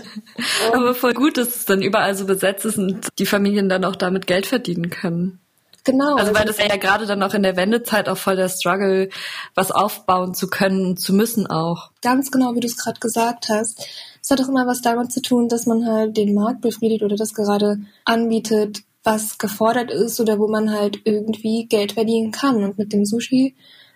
Aber 0.73 0.95
voll 0.95 1.13
gut, 1.13 1.37
dass 1.37 1.49
es 1.49 1.65
dann 1.65 1.81
überall 1.81 2.15
so 2.15 2.25
besetzt 2.25 2.65
ist 2.65 2.77
und 2.77 3.07
die 3.19 3.25
Familien 3.25 3.69
dann 3.69 3.83
auch 3.83 3.95
damit 3.95 4.25
Geld 4.25 4.45
verdienen 4.45 4.89
können. 4.89 5.42
Genau. 5.83 6.15
Also 6.15 6.33
weil 6.33 6.45
das 6.45 6.57
ja 6.59 6.77
gerade 6.77 7.05
dann 7.05 7.21
auch 7.23 7.33
in 7.33 7.43
der 7.43 7.57
Wendezeit 7.57 8.07
auch 8.07 8.17
voll 8.17 8.37
der 8.37 8.47
Struggle, 8.47 9.09
was 9.53 9.71
aufbauen 9.71 10.33
zu 10.33 10.47
können, 10.47 10.95
zu 10.95 11.13
müssen 11.13 11.45
auch. 11.47 11.91
Ganz 12.01 12.31
genau, 12.31 12.55
wie 12.55 12.61
du 12.61 12.67
es 12.67 12.77
gerade 12.77 12.99
gesagt 12.99 13.49
hast. 13.49 13.85
Es 14.21 14.31
hat 14.31 14.41
auch 14.41 14.47
immer 14.47 14.65
was 14.65 14.81
damit 14.81 15.11
zu 15.11 15.21
tun, 15.21 15.49
dass 15.49 15.65
man 15.65 15.85
halt 15.85 16.15
den 16.15 16.33
Markt 16.33 16.61
befriedigt 16.61 17.03
oder 17.03 17.17
das 17.17 17.33
gerade 17.33 17.79
anbietet, 18.05 18.83
was 19.03 19.37
gefordert 19.37 19.91
ist 19.91 20.21
oder 20.21 20.39
wo 20.39 20.47
man 20.47 20.71
halt 20.71 21.01
irgendwie 21.03 21.65
Geld 21.65 21.93
verdienen 21.93 22.31
kann. 22.31 22.63
Und 22.63 22.77
mit 22.77 22.93
dem 22.93 23.05
Sushi, 23.05 23.53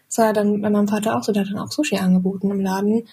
das 0.10 0.18
war 0.18 0.34
dann 0.34 0.62
bei 0.62 0.70
meinem 0.70 0.90
Vater 0.90 1.16
auch 1.16 1.24
so, 1.24 1.32
der 1.32 1.44
hat 1.44 1.52
dann 1.52 1.60
auch 1.60 1.72
Sushi 1.72 1.98
angeboten 1.98 2.52
im 2.52 2.60
Laden, 2.60 3.08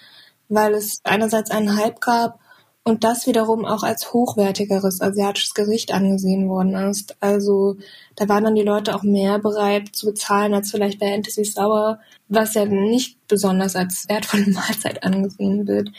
weil 0.49 0.73
es 0.73 0.99
einerseits 1.05 1.49
einen 1.49 1.77
Hype 1.77 2.01
gab 2.01 2.39
und 2.87 3.03
das 3.03 3.25
wiederum 3.25 3.65
auch 3.65 3.81
als 3.81 4.13
hochwertigeres 4.13 5.01
asiatisches 5.01 5.55
Gericht 5.55 5.91
angesehen 5.91 6.47
worden 6.47 6.75
ist. 6.75 7.17
Also 7.19 7.77
da 8.15 8.29
waren 8.29 8.43
dann 8.43 8.55
die 8.55 8.61
Leute 8.61 8.95
auch 8.95 9.01
mehr 9.01 9.39
bereit 9.39 9.89
zu 9.93 10.05
bezahlen 10.05 10.53
als 10.53 10.69
vielleicht 10.69 10.99
bei 10.99 11.09
Fantasy 11.11 11.43
Sauer, 11.45 11.99
was 12.29 12.53
ja 12.53 12.65
nicht 12.65 13.27
besonders 13.27 13.75
als 13.75 14.07
wertvolle 14.07 14.45
Mahlzeit 14.51 15.03
angesehen 15.03 15.67
wird. 15.67 15.89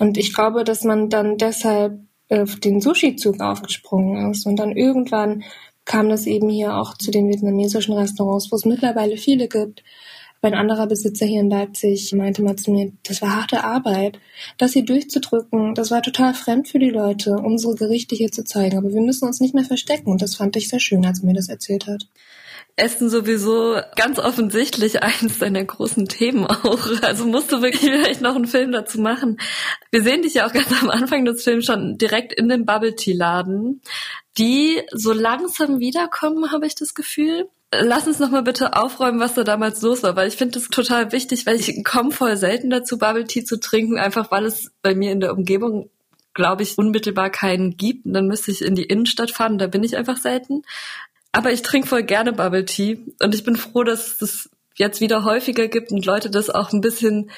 Und 0.00 0.18
ich 0.18 0.34
glaube, 0.34 0.64
dass 0.64 0.82
man 0.82 1.08
dann 1.08 1.38
deshalb 1.38 2.00
auf 2.28 2.56
den 2.56 2.80
Sushi-Zug 2.80 3.40
aufgesprungen 3.40 4.32
ist. 4.32 4.46
Und 4.46 4.56
dann 4.56 4.76
irgendwann 4.76 5.44
kam 5.84 6.08
das 6.08 6.26
eben 6.26 6.48
hier 6.48 6.76
auch 6.76 6.94
zu 6.94 7.12
den 7.12 7.28
vietnamesischen 7.28 7.94
Restaurants, 7.94 8.50
wo 8.50 8.56
es 8.56 8.64
mittlerweile 8.64 9.16
viele 9.16 9.46
gibt. 9.46 9.84
Aber 10.40 10.52
ein 10.52 10.58
anderer 10.58 10.86
Besitzer 10.86 11.26
hier 11.26 11.40
in 11.40 11.50
Leipzig 11.50 12.12
meinte 12.12 12.42
mal 12.42 12.56
zu 12.56 12.70
mir, 12.70 12.92
das 13.04 13.22
war 13.22 13.34
harte 13.34 13.64
Arbeit. 13.64 14.18
Das 14.58 14.72
hier 14.72 14.84
durchzudrücken, 14.84 15.74
das 15.74 15.90
war 15.90 16.02
total 16.02 16.34
fremd 16.34 16.68
für 16.68 16.78
die 16.78 16.90
Leute, 16.90 17.32
unsere 17.32 17.74
Gerichte 17.74 18.14
hier 18.14 18.30
zu 18.30 18.44
zeigen. 18.44 18.78
Aber 18.78 18.92
wir 18.92 19.00
müssen 19.00 19.26
uns 19.26 19.40
nicht 19.40 19.54
mehr 19.54 19.64
verstecken. 19.64 20.10
Und 20.10 20.22
das 20.22 20.36
fand 20.36 20.56
ich 20.56 20.68
sehr 20.68 20.80
schön, 20.80 21.04
als 21.06 21.20
er 21.20 21.26
mir 21.26 21.34
das 21.34 21.48
erzählt 21.48 21.86
hat. 21.86 22.06
Essen 22.76 23.08
sowieso 23.08 23.80
ganz 23.96 24.18
offensichtlich 24.18 25.02
eins 25.02 25.38
deiner 25.38 25.64
großen 25.64 26.06
Themen 26.06 26.46
auch. 26.46 27.02
Also 27.02 27.26
musst 27.26 27.50
du 27.50 27.62
wirklich 27.62 27.90
vielleicht 27.90 28.20
noch 28.20 28.36
einen 28.36 28.46
Film 28.46 28.72
dazu 28.72 29.00
machen. 29.00 29.38
Wir 29.90 30.02
sehen 30.02 30.22
dich 30.22 30.34
ja 30.34 30.46
auch 30.46 30.52
ganz 30.52 30.70
am 30.80 30.90
Anfang 30.90 31.24
des 31.24 31.42
Films 31.42 31.64
schon 31.64 31.96
direkt 31.96 32.34
in 32.34 32.48
dem 32.48 32.66
Bubble 32.66 32.94
Tea 32.94 33.14
Laden, 33.14 33.80
die 34.36 34.82
so 34.92 35.12
langsam 35.12 35.80
wiederkommen, 35.80 36.52
habe 36.52 36.66
ich 36.66 36.74
das 36.74 36.94
Gefühl. 36.94 37.48
Lass 37.72 38.06
uns 38.06 38.20
noch 38.20 38.30
mal 38.30 38.42
bitte 38.42 38.76
aufräumen, 38.76 39.20
was 39.20 39.34
da 39.34 39.42
damals 39.42 39.82
los 39.82 40.02
war, 40.02 40.14
weil 40.16 40.28
ich 40.28 40.36
finde 40.36 40.58
das 40.58 40.68
total 40.68 41.12
wichtig, 41.12 41.46
weil 41.46 41.56
ich 41.56 41.84
komme 41.84 42.12
voll 42.12 42.36
selten 42.36 42.70
dazu, 42.70 42.96
Bubble 42.96 43.24
Tea 43.24 43.44
zu 43.44 43.58
trinken, 43.58 43.98
einfach 43.98 44.30
weil 44.30 44.46
es 44.46 44.70
bei 44.82 44.94
mir 44.94 45.10
in 45.10 45.20
der 45.20 45.32
Umgebung 45.32 45.90
glaube 46.36 46.62
ich, 46.62 46.78
unmittelbar 46.78 47.30
keinen 47.30 47.76
gibt. 47.76 48.06
Und 48.06 48.12
dann 48.12 48.28
müsste 48.28 48.52
ich 48.52 48.62
in 48.62 48.76
die 48.76 48.84
Innenstadt 48.84 49.32
fahren, 49.32 49.58
da 49.58 49.66
bin 49.66 49.82
ich 49.82 49.96
einfach 49.96 50.18
selten. 50.18 50.62
Aber 51.32 51.50
ich 51.50 51.62
trinke 51.62 51.88
voll 51.88 52.04
gerne 52.04 52.32
Bubble 52.32 52.64
Tea 52.64 53.00
und 53.20 53.34
ich 53.34 53.42
bin 53.42 53.56
froh, 53.56 53.82
dass 53.82 54.06
es 54.06 54.18
das 54.18 54.50
jetzt 54.76 55.00
wieder 55.00 55.24
häufiger 55.24 55.66
gibt 55.66 55.90
und 55.90 56.06
Leute 56.06 56.30
das 56.30 56.50
auch 56.50 56.72
ein 56.72 56.80
bisschen 56.80 57.30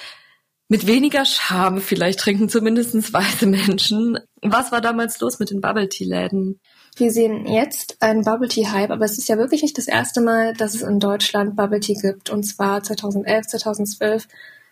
mit 0.69 0.87
weniger 0.87 1.25
Scham 1.25 1.81
vielleicht 1.81 2.21
trinken, 2.21 2.49
zumindest 2.51 3.13
weiße 3.13 3.47
Menschen. 3.47 4.19
Was 4.43 4.71
war 4.71 4.83
damals 4.83 5.19
los 5.21 5.39
mit 5.39 5.51
den 5.51 5.63
Bubble 5.63 5.89
Tea 5.89 6.05
Läden? 6.05 6.61
Wir 6.99 7.13
sehen 7.13 7.47
jetzt 7.47 7.97
einen 8.01 8.25
Bubble 8.25 8.49
Tea 8.49 8.67
Hype, 8.67 8.91
aber 8.91 9.05
es 9.05 9.19
ist 9.19 9.29
ja 9.29 9.39
wirklich 9.39 9.63
nicht 9.63 9.79
das 9.79 9.87
erste 9.87 10.21
Mal, 10.21 10.53
dass 10.55 10.75
es 10.75 10.83
in 10.83 10.99
Deutschland 10.99 11.55
Bubble 11.55 11.79
Tea 11.79 11.95
gibt. 11.95 12.29
Und 12.29 12.43
zwar 12.43 12.83
2011, 12.83 13.47
2012 13.47 14.27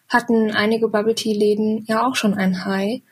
hatten 0.08 0.50
einige 0.50 0.88
Bubble 0.88 1.14
Tea 1.14 1.34
Läden 1.34 1.84
ja 1.86 2.04
auch 2.04 2.16
schon 2.16 2.34
ein 2.34 2.64
High. 2.64 3.02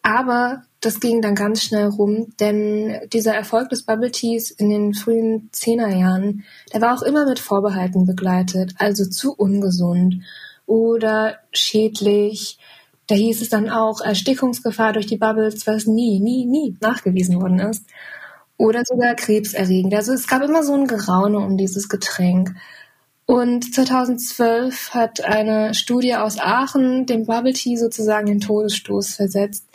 Aber 0.00 0.62
das 0.80 1.00
ging 1.00 1.20
dann 1.20 1.34
ganz 1.34 1.62
schnell 1.62 1.88
rum, 1.88 2.34
denn 2.40 3.00
dieser 3.12 3.34
Erfolg 3.34 3.68
des 3.68 3.84
Bubble 3.84 4.10
Teas 4.10 4.50
in 4.50 4.70
den 4.70 4.94
frühen 4.94 5.50
Zehnerjahren, 5.52 6.44
der 6.72 6.80
war 6.80 6.94
auch 6.94 7.02
immer 7.02 7.26
mit 7.26 7.38
Vorbehalten 7.38 8.06
begleitet, 8.06 8.74
also 8.78 9.04
zu 9.04 9.34
ungesund 9.34 10.22
oder 10.66 11.36
schädlich. 11.52 12.58
Da 13.06 13.14
hieß 13.14 13.42
es 13.42 13.50
dann 13.50 13.68
auch 13.68 14.00
Erstickungsgefahr 14.00 14.94
durch 14.94 15.06
die 15.06 15.18
Bubbles, 15.18 15.66
was 15.66 15.86
nie, 15.86 16.20
nie, 16.20 16.46
nie 16.46 16.76
nachgewiesen 16.80 17.40
worden 17.40 17.60
ist. 17.60 17.84
Oder 18.56 18.82
sogar 18.84 19.14
krebserregend. 19.14 19.94
Also 19.94 20.12
es 20.12 20.28
gab 20.28 20.42
immer 20.42 20.62
so 20.62 20.74
ein 20.74 20.86
Geraune 20.86 21.38
um 21.38 21.56
dieses 21.56 21.88
Getränk. 21.88 22.54
Und 23.26 23.74
2012 23.74 24.90
hat 24.94 25.24
eine 25.24 25.74
Studie 25.74 26.14
aus 26.14 26.38
Aachen 26.38 27.06
dem 27.06 27.24
Bubble 27.26 27.54
Tea 27.54 27.76
sozusagen 27.76 28.26
den 28.26 28.40
Todesstoß 28.40 29.14
versetzt. 29.16 29.66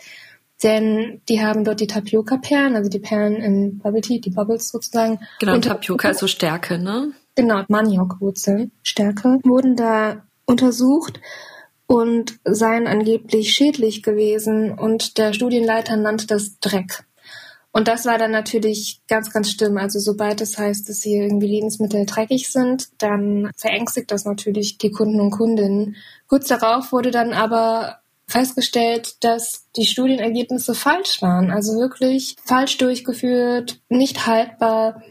Denn 0.62 1.20
die 1.28 1.42
haben 1.42 1.64
dort 1.64 1.80
die 1.80 1.86
Tapioca-Perlen, 1.86 2.76
also 2.76 2.90
die 2.90 2.98
Perlen 2.98 3.36
im 3.36 3.78
Bubble 3.78 4.02
Tea, 4.02 4.20
die 4.20 4.30
Bubbles 4.30 4.68
sozusagen. 4.68 5.18
Genau, 5.40 5.54
und 5.54 5.64
Tapioca 5.64 6.10
ist 6.10 6.20
so 6.20 6.26
Stärke, 6.26 6.78
ne? 6.78 7.12
Genau, 7.34 7.62
Maniokwurzeln, 7.68 8.70
Stärke, 8.82 9.38
wurden 9.42 9.74
da 9.74 10.22
untersucht 10.44 11.20
und 11.86 12.38
seien 12.44 12.86
angeblich 12.86 13.52
schädlich 13.52 14.02
gewesen 14.02 14.72
und 14.78 15.16
der 15.18 15.32
Studienleiter 15.32 15.96
nannte 15.96 16.26
das 16.26 16.60
Dreck. 16.60 17.04
Und 17.72 17.86
das 17.86 18.04
war 18.04 18.18
dann 18.18 18.32
natürlich 18.32 19.00
ganz, 19.06 19.32
ganz 19.32 19.52
schlimm. 19.52 19.78
Also 19.78 20.00
sobald 20.00 20.40
es 20.40 20.58
heißt, 20.58 20.88
dass 20.88 21.02
hier 21.02 21.22
irgendwie 21.22 21.46
Lebensmittel 21.46 22.04
dreckig 22.04 22.50
sind, 22.50 22.88
dann 22.98 23.50
verängstigt 23.56 24.10
das 24.10 24.24
natürlich 24.24 24.78
die 24.78 24.90
Kunden 24.90 25.20
und 25.20 25.30
Kundinnen. 25.30 25.96
Kurz 26.26 26.48
darauf 26.48 26.90
wurde 26.90 27.12
dann 27.12 27.32
aber 27.32 28.00
festgestellt, 28.26 29.22
dass 29.24 29.66
die 29.76 29.86
Studienergebnisse 29.86 30.74
falsch 30.74 31.22
waren. 31.22 31.50
Also 31.50 31.78
wirklich 31.78 32.36
falsch 32.44 32.76
durchgeführt, 32.78 33.80
nicht 33.88 34.26
haltbar. 34.26 35.02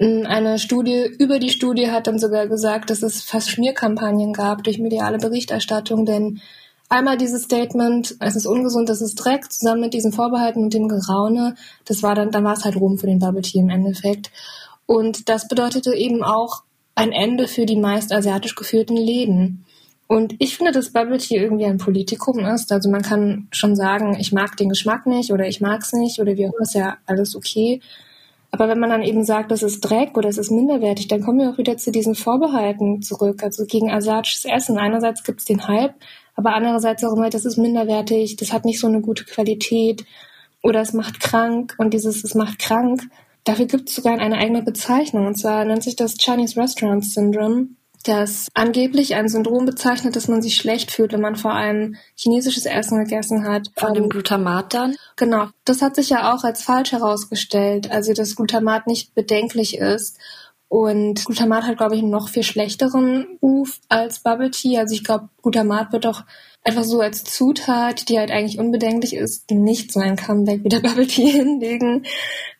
Eine 0.00 0.58
Studie 0.58 1.04
über 1.18 1.40
die 1.40 1.50
Studie 1.50 1.90
hat 1.90 2.06
dann 2.06 2.20
sogar 2.20 2.46
gesagt, 2.46 2.90
dass 2.90 3.02
es 3.02 3.22
fast 3.22 3.50
Schmierkampagnen 3.50 4.32
gab 4.32 4.62
durch 4.62 4.78
mediale 4.78 5.18
Berichterstattung, 5.18 6.06
denn 6.06 6.40
einmal 6.88 7.16
dieses 7.16 7.44
Statement, 7.44 8.16
es 8.20 8.36
ist 8.36 8.46
ungesund, 8.46 8.88
es 8.90 9.00
ist 9.00 9.16
Dreck, 9.16 9.50
zusammen 9.52 9.82
mit 9.82 9.94
diesen 9.94 10.12
Vorbehalten 10.12 10.62
und 10.62 10.74
dem 10.74 10.88
Geraune, 10.88 11.54
das 11.84 12.02
war 12.02 12.14
dann, 12.14 12.30
dann 12.30 12.44
war 12.44 12.54
es 12.54 12.64
halt 12.64 12.76
rum 12.76 12.98
für 12.98 13.06
den 13.06 13.18
Bubble 13.18 13.42
Tea 13.42 13.60
im 13.60 13.70
Endeffekt. 13.70 14.30
Und 14.86 15.28
das 15.28 15.48
bedeutete 15.48 15.94
eben 15.94 16.22
auch 16.22 16.62
ein 16.94 17.12
Ende 17.12 17.46
für 17.46 17.66
die 17.66 17.76
meist 17.76 18.12
asiatisch 18.12 18.54
geführten 18.54 18.96
Läden. 18.96 19.64
Und 20.06 20.34
ich 20.38 20.56
finde, 20.56 20.72
dass 20.72 20.90
Bubble 20.90 21.18
Tea 21.18 21.36
irgendwie 21.36 21.66
ein 21.66 21.76
Politikum 21.76 22.38
ist. 22.38 22.72
Also 22.72 22.88
man 22.88 23.02
kann 23.02 23.48
schon 23.52 23.76
sagen, 23.76 24.16
ich 24.18 24.32
mag 24.32 24.56
den 24.56 24.70
Geschmack 24.70 25.06
nicht 25.06 25.30
oder 25.30 25.46
ich 25.46 25.60
mag 25.60 25.82
es 25.82 25.92
nicht 25.92 26.18
oder 26.18 26.36
wie 26.36 26.46
auch 26.46 26.54
immer, 26.54 26.62
ist 26.62 26.74
ja 26.74 26.96
alles 27.04 27.36
okay. 27.36 27.80
Aber 28.50 28.68
wenn 28.68 28.78
man 28.78 28.88
dann 28.88 29.02
eben 29.02 29.24
sagt, 29.24 29.50
das 29.50 29.62
ist 29.62 29.80
Dreck 29.80 30.16
oder 30.16 30.30
es 30.30 30.38
ist 30.38 30.50
minderwertig, 30.50 31.08
dann 31.08 31.22
kommen 31.22 31.40
wir 31.40 31.50
auch 31.50 31.58
wieder 31.58 31.76
zu 31.76 31.92
diesen 31.92 32.14
Vorbehalten 32.14 33.02
zurück. 33.02 33.42
Also 33.42 33.66
gegen 33.66 33.90
asiatisches 33.90 34.46
Essen. 34.46 34.78
Einerseits 34.78 35.22
gibt 35.22 35.40
es 35.40 35.44
den 35.44 35.68
Hype, 35.68 35.94
aber 36.38 36.54
andererseits 36.54 37.02
auch 37.02 37.16
immer, 37.16 37.30
das 37.30 37.44
ist 37.44 37.58
minderwertig, 37.58 38.36
das 38.36 38.52
hat 38.52 38.64
nicht 38.64 38.78
so 38.78 38.86
eine 38.86 39.00
gute 39.00 39.24
Qualität 39.24 40.04
oder 40.62 40.80
es 40.80 40.92
macht 40.92 41.18
krank 41.18 41.74
und 41.78 41.92
dieses 41.94 42.22
es 42.22 42.36
macht 42.36 42.60
krank, 42.60 43.02
dafür 43.42 43.66
gibt 43.66 43.88
es 43.88 43.96
sogar 43.96 44.16
eine 44.16 44.38
eigene 44.38 44.62
Bezeichnung. 44.62 45.26
Und 45.26 45.34
zwar 45.34 45.64
nennt 45.64 45.82
sich 45.82 45.96
das 45.96 46.16
Chinese 46.16 46.56
Restaurant 46.60 47.04
Syndrome 47.04 47.70
das 48.04 48.48
angeblich 48.54 49.16
ein 49.16 49.28
Syndrom 49.28 49.66
bezeichnet, 49.66 50.14
dass 50.14 50.28
man 50.28 50.40
sich 50.40 50.54
schlecht 50.54 50.92
fühlt, 50.92 51.12
wenn 51.12 51.20
man 51.20 51.34
vor 51.34 51.52
allem 51.52 51.96
chinesisches 52.14 52.64
Essen 52.64 53.02
gegessen 53.02 53.46
hat. 53.46 53.68
Von 53.76 53.92
dem 53.92 54.08
Glutamat 54.08 54.72
dann? 54.72 54.94
Genau. 55.16 55.48
Das 55.64 55.82
hat 55.82 55.96
sich 55.96 56.10
ja 56.10 56.32
auch 56.32 56.44
als 56.44 56.62
falsch 56.62 56.92
herausgestellt. 56.92 57.90
Also, 57.90 58.12
dass 58.12 58.36
Glutamat 58.36 58.86
nicht 58.86 59.14
bedenklich 59.14 59.76
ist. 59.76 60.16
Und 60.68 61.24
Glutamat 61.24 61.64
hat, 61.64 61.78
glaube 61.78 61.94
ich, 61.94 62.02
einen 62.02 62.10
noch 62.10 62.28
viel 62.28 62.42
schlechteren 62.42 63.38
Ruf 63.42 63.80
als 63.88 64.20
Bubble 64.20 64.50
Tea. 64.50 64.78
Also 64.78 64.94
ich 64.94 65.02
glaube, 65.02 65.30
Glutamat 65.42 65.92
wird 65.92 66.06
auch 66.06 66.24
einfach 66.62 66.84
so 66.84 67.00
als 67.00 67.24
Zutat, 67.24 68.08
die 68.08 68.18
halt 68.18 68.30
eigentlich 68.30 68.58
unbedenklich 68.58 69.16
ist, 69.16 69.50
nicht 69.50 69.92
so 69.92 70.00
ein 70.00 70.16
Comeback 70.16 70.64
wie 70.64 70.68
der 70.68 70.80
Bubble 70.82 71.06
Tea 71.06 71.30
hinlegen. 71.30 72.04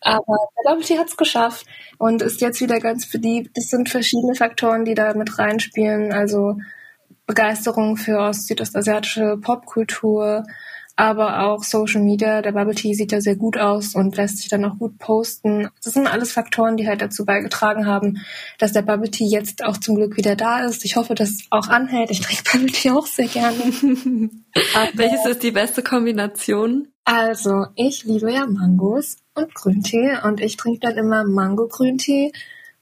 Aber 0.00 0.36
der 0.56 0.70
Bubble 0.70 0.84
Tea 0.84 0.98
hat 0.98 1.08
es 1.08 1.16
geschafft 1.18 1.66
und 1.98 2.22
ist 2.22 2.40
jetzt 2.40 2.60
wieder 2.62 2.80
ganz 2.80 3.10
beliebt. 3.10 3.50
Es 3.54 3.68
sind 3.68 3.90
verschiedene 3.90 4.34
Faktoren, 4.34 4.86
die 4.86 4.94
da 4.94 5.12
mit 5.12 5.38
reinspielen. 5.38 6.12
Also 6.12 6.56
Begeisterung 7.26 7.98
für 7.98 8.18
ost-südostasiatische 8.18 9.36
Popkultur, 9.36 10.44
aber 10.98 11.44
auch 11.44 11.62
Social 11.62 12.02
Media. 12.02 12.42
Der 12.42 12.50
Bubble 12.50 12.74
Tea 12.74 12.92
sieht 12.92 13.12
ja 13.12 13.20
sehr 13.20 13.36
gut 13.36 13.56
aus 13.56 13.94
und 13.94 14.16
lässt 14.16 14.38
sich 14.38 14.48
dann 14.48 14.64
auch 14.64 14.78
gut 14.78 14.98
posten. 14.98 15.68
Das 15.84 15.94
sind 15.94 16.08
alles 16.08 16.32
Faktoren, 16.32 16.76
die 16.76 16.88
halt 16.88 17.00
dazu 17.00 17.24
beigetragen 17.24 17.86
haben, 17.86 18.18
dass 18.58 18.72
der 18.72 18.82
Bubble 18.82 19.08
Tea 19.08 19.28
jetzt 19.28 19.64
auch 19.64 19.76
zum 19.76 19.94
Glück 19.94 20.16
wieder 20.16 20.34
da 20.34 20.64
ist. 20.64 20.84
Ich 20.84 20.96
hoffe, 20.96 21.14
dass 21.14 21.30
es 21.30 21.46
auch 21.50 21.68
anhält. 21.68 22.10
Ich 22.10 22.20
trinke 22.20 22.42
Bubble 22.50 22.72
Tea 22.72 22.90
auch 22.90 23.06
sehr 23.06 23.28
gerne. 23.28 23.56
Welches 24.94 25.24
ist 25.24 25.44
die 25.44 25.52
beste 25.52 25.84
Kombination? 25.84 26.88
Also, 27.04 27.66
ich 27.76 28.02
liebe 28.02 28.32
ja 28.32 28.46
Mangos 28.46 29.18
und 29.36 29.54
Grüntee 29.54 30.18
und 30.24 30.40
ich 30.40 30.56
trinke 30.56 30.80
dann 30.80 30.96
immer 30.96 31.22
Mango-Grüntee 31.24 32.32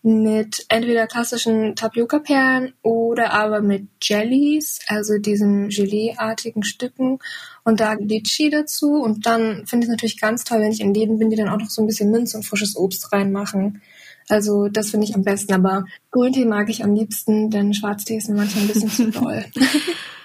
mit 0.07 0.67
entweder 0.69 1.09
klassischen 1.09 1.75
Tapioca-Perlen 1.75 2.75
oder 2.83 3.33
aber 3.33 3.61
mit 3.61 3.89
Jellies, 4.01 4.79
also 4.87 5.19
diesen 5.19 5.69
Gelee-artigen 5.69 6.63
Stücken 6.63 7.19
und 7.65 7.81
da 7.81 7.95
Litchi 7.95 8.49
dazu. 8.49 9.03
Und 9.03 9.27
dann 9.27 9.67
finde 9.67 9.85
ich 9.85 9.89
es 9.89 9.91
natürlich 9.91 10.21
ganz 10.21 10.45
toll, 10.45 10.61
wenn 10.61 10.71
ich 10.71 10.81
in 10.81 10.95
Läden 10.95 11.19
bin, 11.19 11.31
die 11.31 11.37
dann 11.37 11.49
auch 11.49 11.59
noch 11.59 11.71
so 11.71 11.83
ein 11.83 11.89
bisschen 11.89 12.13
Minz 12.13 12.35
und 12.35 12.45
frisches 12.45 12.77
Obst 12.77 13.13
reinmachen. 13.13 13.83
Also 14.29 14.69
das 14.69 14.91
finde 14.91 15.07
ich 15.07 15.17
am 15.17 15.25
besten, 15.25 15.53
aber 15.53 15.87
Grüntee 16.13 16.45
mag 16.45 16.69
ich 16.71 16.85
am 16.85 16.95
liebsten, 16.95 17.51
denn 17.51 17.75
Schwarztee 17.75 18.19
ist 18.19 18.29
mir 18.29 18.37
manchmal 18.37 18.63
ein 18.63 18.69
bisschen 18.69 18.91
zu 18.91 19.11
doll. 19.11 19.45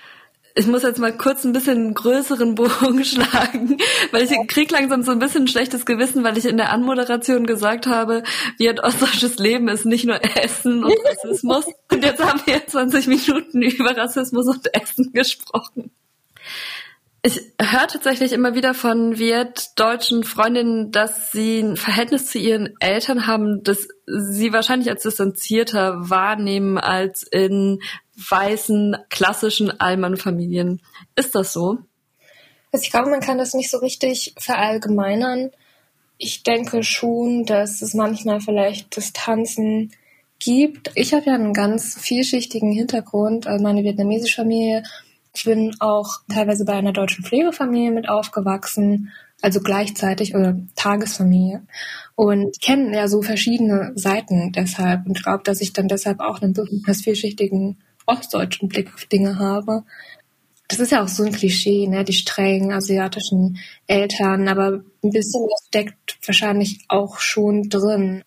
ich 0.55 0.67
muss 0.67 0.83
jetzt 0.83 0.99
mal 0.99 1.15
kurz 1.15 1.43
ein 1.43 1.53
bisschen 1.53 1.93
größeren 1.93 2.55
Bogen 2.55 3.03
schlagen, 3.05 3.77
weil 4.11 4.23
ich 4.23 4.31
krieg 4.47 4.71
langsam 4.71 5.03
so 5.03 5.11
ein 5.11 5.19
bisschen 5.19 5.43
ein 5.43 5.47
schlechtes 5.47 5.85
Gewissen, 5.85 6.23
weil 6.23 6.37
ich 6.37 6.45
in 6.45 6.57
der 6.57 6.71
Anmoderation 6.71 7.45
gesagt 7.45 7.87
habe, 7.87 8.23
wie 8.57 8.69
ein 8.69 8.79
ostdeutsches 8.79 9.37
Leben 9.37 9.67
ist 9.67 9.85
nicht 9.85 10.05
nur 10.05 10.19
Essen 10.37 10.83
und 10.83 10.95
Rassismus. 11.05 11.65
Und 11.91 12.03
jetzt 12.03 12.23
haben 12.23 12.41
wir 12.45 12.65
20 12.65 13.07
Minuten 13.07 13.61
über 13.61 13.95
Rassismus 13.95 14.47
und 14.47 14.73
Essen 14.73 15.11
gesprochen. 15.13 15.91
Ich 17.23 17.39
höre 17.61 17.87
tatsächlich 17.87 18.33
immer 18.33 18.55
wieder 18.55 18.73
von 18.73 19.19
Wirt-deutschen 19.19 20.23
Freundinnen, 20.23 20.91
dass 20.91 21.31
sie 21.31 21.59
ein 21.59 21.77
Verhältnis 21.77 22.31
zu 22.31 22.39
ihren 22.39 22.73
Eltern 22.79 23.27
haben, 23.27 23.61
das 23.61 23.87
sie 24.07 24.51
wahrscheinlich 24.51 24.89
als 24.89 25.03
distanzierter 25.03 26.09
wahrnehmen 26.09 26.79
als 26.79 27.21
in 27.21 27.79
weißen, 28.29 28.97
klassischen 29.09 29.79
Allmann-Familien. 29.79 30.81
Ist 31.15 31.35
das 31.35 31.53
so? 31.53 31.79
Also 32.71 32.83
ich 32.83 32.91
glaube, 32.91 33.09
man 33.09 33.19
kann 33.19 33.37
das 33.37 33.53
nicht 33.53 33.69
so 33.69 33.77
richtig 33.79 34.33
verallgemeinern. 34.37 35.51
Ich 36.17 36.43
denke 36.43 36.83
schon, 36.83 37.45
dass 37.45 37.81
es 37.81 37.93
manchmal 37.93 38.39
vielleicht 38.41 38.95
Distanzen 38.95 39.91
gibt. 40.39 40.91
Ich 40.95 41.13
habe 41.13 41.25
ja 41.27 41.35
einen 41.35 41.53
ganz 41.53 41.97
vielschichtigen 41.99 42.71
Hintergrund, 42.71 43.47
also 43.47 43.63
meine 43.63 43.83
vietnamesische 43.83 44.37
Familie. 44.37 44.83
Ich 45.33 45.45
bin 45.45 45.75
auch 45.79 46.17
teilweise 46.31 46.65
bei 46.65 46.73
einer 46.73 46.93
deutschen 46.93 47.23
Pflegefamilie 47.23 47.91
mit 47.91 48.09
aufgewachsen, 48.09 49.11
also 49.41 49.59
gleichzeitig 49.61 50.35
oder 50.35 50.57
Tagesfamilie 50.75 51.63
und 52.15 52.61
kenne 52.61 52.95
ja 52.95 53.07
so 53.07 53.21
verschiedene 53.21 53.93
Seiten 53.95 54.51
deshalb 54.51 55.07
und 55.07 55.23
glaube, 55.23 55.43
dass 55.43 55.61
ich 55.61 55.73
dann 55.73 55.87
deshalb 55.87 56.19
auch 56.19 56.41
einen 56.41 56.53
besonders 56.53 57.01
vielschichtigen 57.01 57.81
ostdeutschen 58.05 58.69
Blick 58.69 58.93
auf 58.93 59.05
Dinge 59.05 59.39
habe 59.39 59.83
das 60.71 60.79
ist 60.79 60.91
ja 60.91 61.03
auch 61.03 61.07
so 61.09 61.23
ein 61.23 61.33
Klischee, 61.33 61.85
ne, 61.87 62.05
die 62.05 62.13
strengen 62.13 62.71
asiatischen 62.71 63.59
Eltern, 63.87 64.47
aber 64.47 64.83
ein 65.03 65.09
bisschen 65.09 65.43
was 65.43 65.67
steckt 65.67 66.17
wahrscheinlich 66.25 66.85
auch 66.87 67.19
schon 67.19 67.67
drin. 67.67 68.23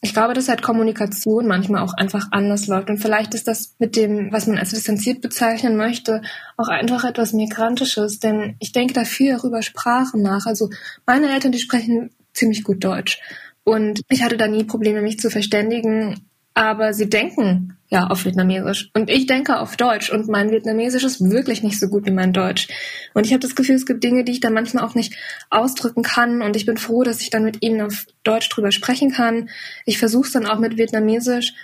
Ich 0.00 0.12
glaube, 0.12 0.34
dass 0.34 0.48
halt 0.48 0.62
Kommunikation 0.62 1.48
manchmal 1.48 1.82
auch 1.82 1.94
einfach 1.94 2.28
anders 2.30 2.68
läuft. 2.68 2.88
Und 2.88 2.98
vielleicht 2.98 3.34
ist 3.34 3.48
das 3.48 3.74
mit 3.80 3.96
dem, 3.96 4.30
was 4.30 4.46
man 4.46 4.58
als 4.58 4.70
distanziert 4.70 5.20
bezeichnen 5.20 5.76
möchte, 5.76 6.22
auch 6.56 6.68
einfach 6.68 7.02
etwas 7.02 7.32
Migrantisches. 7.32 8.20
Denn 8.20 8.54
ich 8.60 8.70
denke 8.70 8.94
da 8.94 9.04
viel 9.04 9.34
darüber 9.34 9.62
Sprachen 9.62 10.22
nach. 10.22 10.46
Also 10.46 10.70
meine 11.06 11.32
Eltern, 11.32 11.50
die 11.50 11.58
sprechen 11.58 12.10
ziemlich 12.32 12.62
gut 12.62 12.84
Deutsch. 12.84 13.20
Und 13.64 14.02
ich 14.08 14.22
hatte 14.22 14.36
da 14.36 14.46
nie 14.46 14.62
Probleme, 14.62 15.02
mich 15.02 15.18
zu 15.18 15.30
verständigen 15.30 16.26
aber 16.56 16.94
sie 16.94 17.10
denken 17.10 17.75
ja 17.88 18.06
auf 18.08 18.24
Vietnamesisch 18.24 18.90
und 18.94 19.10
ich 19.10 19.26
denke 19.26 19.60
auf 19.60 19.76
Deutsch 19.76 20.10
und 20.10 20.28
mein 20.28 20.50
Vietnamesisch 20.50 21.04
ist 21.04 21.22
wirklich 21.22 21.62
nicht 21.62 21.78
so 21.78 21.88
gut 21.88 22.06
wie 22.06 22.10
mein 22.10 22.32
Deutsch. 22.32 22.68
Und 23.14 23.26
ich 23.26 23.32
habe 23.32 23.40
das 23.40 23.54
Gefühl, 23.54 23.76
es 23.76 23.86
gibt 23.86 24.02
Dinge, 24.02 24.24
die 24.24 24.32
ich 24.32 24.40
dann 24.40 24.52
manchmal 24.52 24.84
auch 24.84 24.94
nicht 24.94 25.14
ausdrücken 25.50 26.02
kann 26.02 26.42
und 26.42 26.56
ich 26.56 26.66
bin 26.66 26.76
froh, 26.76 27.04
dass 27.04 27.20
ich 27.20 27.30
dann 27.30 27.44
mit 27.44 27.62
ihnen 27.62 27.80
auf 27.82 28.06
Deutsch 28.24 28.48
drüber 28.48 28.72
sprechen 28.72 29.12
kann. 29.12 29.50
Ich 29.84 29.98
versuche 29.98 30.26
es 30.26 30.32
dann 30.32 30.46
auch 30.46 30.58
mit 30.58 30.76
Vietnamesisch, 30.76 31.54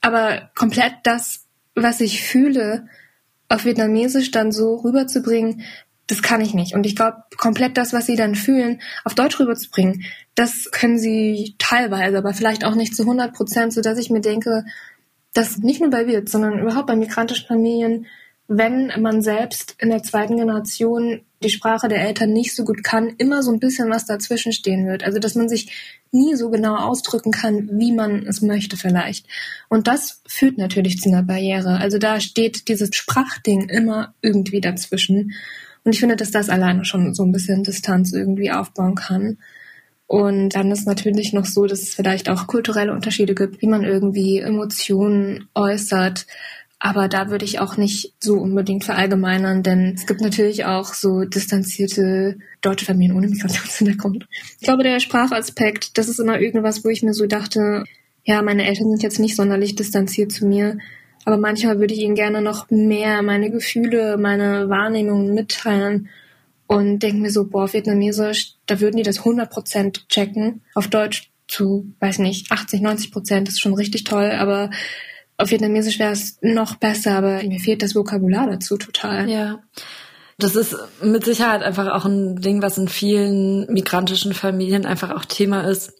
aber 0.00 0.50
komplett 0.54 0.94
das, 1.04 1.44
was 1.74 2.00
ich 2.00 2.22
fühle, 2.22 2.88
auf 3.48 3.64
Vietnamesisch 3.64 4.30
dann 4.30 4.52
so 4.52 4.76
rüberzubringen, 4.76 5.64
das 6.06 6.22
kann 6.22 6.40
ich 6.40 6.54
nicht. 6.54 6.74
Und 6.74 6.86
ich 6.86 6.96
glaube, 6.96 7.18
komplett 7.36 7.76
das, 7.76 7.92
was 7.92 8.06
sie 8.06 8.16
dann 8.16 8.34
fühlen, 8.34 8.80
auf 9.04 9.14
Deutsch 9.14 9.38
rüberzubringen, 9.38 10.04
das 10.34 10.70
können 10.70 10.98
sie 10.98 11.54
teilweise, 11.58 12.18
aber 12.18 12.32
vielleicht 12.32 12.64
auch 12.64 12.74
nicht 12.74 12.96
zu 12.96 13.02
100 13.02 13.34
Prozent, 13.34 13.72
so 13.72 13.82
dass 13.82 13.98
ich 13.98 14.10
mir 14.10 14.22
denke, 14.22 14.64
dass 15.34 15.58
nicht 15.58 15.80
nur 15.80 15.90
bei 15.90 16.06
Wirt, 16.06 16.28
sondern 16.28 16.58
überhaupt 16.58 16.86
bei 16.86 16.96
migrantischen 16.96 17.46
Familien, 17.46 18.06
wenn 18.48 18.92
man 19.00 19.20
selbst 19.20 19.74
in 19.78 19.90
der 19.90 20.02
zweiten 20.02 20.36
Generation 20.36 21.20
die 21.42 21.50
Sprache 21.50 21.86
der 21.86 22.00
Eltern 22.00 22.32
nicht 22.32 22.56
so 22.56 22.64
gut 22.64 22.82
kann, 22.82 23.14
immer 23.18 23.42
so 23.42 23.52
ein 23.52 23.60
bisschen 23.60 23.90
was 23.90 24.06
dazwischen 24.06 24.52
stehen 24.52 24.86
wird. 24.86 25.04
Also, 25.04 25.18
dass 25.18 25.34
man 25.34 25.48
sich 25.48 25.70
nie 26.10 26.34
so 26.34 26.50
genau 26.50 26.76
ausdrücken 26.76 27.30
kann, 27.30 27.68
wie 27.72 27.92
man 27.92 28.26
es 28.26 28.40
möchte 28.40 28.76
vielleicht. 28.76 29.26
Und 29.68 29.86
das 29.86 30.22
führt 30.26 30.56
natürlich 30.58 30.98
zu 30.98 31.10
einer 31.10 31.22
Barriere. 31.22 31.78
Also 31.78 31.98
da 31.98 32.18
steht 32.20 32.68
dieses 32.68 32.94
Sprachding 32.94 33.68
immer 33.68 34.14
irgendwie 34.22 34.60
dazwischen. 34.62 35.34
Und 35.84 35.94
ich 35.94 36.00
finde, 36.00 36.16
dass 36.16 36.30
das 36.30 36.48
alleine 36.48 36.84
schon 36.84 37.14
so 37.14 37.24
ein 37.24 37.32
bisschen 37.32 37.62
Distanz 37.62 38.12
irgendwie 38.12 38.50
aufbauen 38.50 38.94
kann. 38.94 39.38
Und 40.08 40.54
dann 40.54 40.70
ist 40.70 40.86
natürlich 40.86 41.34
noch 41.34 41.44
so, 41.44 41.66
dass 41.66 41.82
es 41.82 41.94
vielleicht 41.94 42.30
auch 42.30 42.46
kulturelle 42.46 42.94
Unterschiede 42.94 43.34
gibt, 43.34 43.60
wie 43.60 43.68
man 43.68 43.84
irgendwie 43.84 44.38
Emotionen 44.38 45.48
äußert. 45.54 46.26
Aber 46.78 47.08
da 47.08 47.28
würde 47.28 47.44
ich 47.44 47.60
auch 47.60 47.76
nicht 47.76 48.14
so 48.18 48.38
unbedingt 48.38 48.84
verallgemeinern, 48.84 49.62
denn 49.62 49.92
es 49.94 50.06
gibt 50.06 50.22
natürlich 50.22 50.64
auch 50.64 50.94
so 50.94 51.24
distanzierte 51.24 52.38
deutsche 52.62 52.86
Familien 52.86 53.18
ohne 53.18 53.28
Migrationshintergrund. 53.28 54.26
Ich 54.58 54.64
glaube, 54.64 54.82
der 54.82 54.98
Sprachaspekt, 55.00 55.98
das 55.98 56.08
ist 56.08 56.20
immer 56.20 56.40
irgendwas, 56.40 56.84
wo 56.84 56.88
ich 56.88 57.02
mir 57.02 57.12
so 57.12 57.26
dachte, 57.26 57.84
ja, 58.24 58.40
meine 58.40 58.66
Eltern 58.66 58.88
sind 58.88 59.02
jetzt 59.02 59.18
nicht 59.18 59.36
sonderlich 59.36 59.74
distanziert 59.74 60.32
zu 60.32 60.46
mir. 60.46 60.78
Aber 61.26 61.36
manchmal 61.36 61.80
würde 61.80 61.92
ich 61.92 62.00
ihnen 62.00 62.14
gerne 62.14 62.40
noch 62.40 62.70
mehr 62.70 63.20
meine 63.20 63.50
Gefühle, 63.50 64.16
meine 64.16 64.70
Wahrnehmungen 64.70 65.34
mitteilen 65.34 66.08
und 66.68 67.00
denke 67.00 67.20
mir 67.20 67.30
so, 67.30 67.48
boah, 67.48 67.72
Vietnamesisch, 67.72 68.54
da 68.66 68.78
würden 68.78 68.98
die 68.98 69.02
das 69.02 69.20
100% 69.20 70.06
checken. 70.08 70.62
Auf 70.74 70.86
Deutsch 70.88 71.30
zu, 71.48 71.92
weiß 71.98 72.18
nicht, 72.18 72.52
80, 72.52 72.82
90 72.82 73.10
Prozent 73.10 73.48
ist 73.48 73.60
schon 73.60 73.74
richtig 73.74 74.04
toll, 74.04 74.30
aber 74.30 74.70
auf 75.38 75.50
Vietnamesisch 75.50 75.98
wäre 75.98 76.12
es 76.12 76.38
noch 76.42 76.76
besser, 76.76 77.12
aber 77.12 77.42
mir 77.42 77.58
fehlt 77.58 77.82
das 77.82 77.94
Vokabular 77.94 78.46
dazu 78.46 78.76
total. 78.76 79.28
Ja. 79.30 79.60
Das 80.36 80.54
ist 80.54 80.76
mit 81.02 81.24
Sicherheit 81.24 81.62
einfach 81.62 81.88
auch 81.88 82.04
ein 82.04 82.36
Ding, 82.36 82.60
was 82.60 82.78
in 82.78 82.88
vielen 82.88 83.72
migrantischen 83.72 84.34
Familien 84.34 84.84
einfach 84.84 85.10
auch 85.10 85.24
Thema 85.24 85.62
ist 85.62 85.94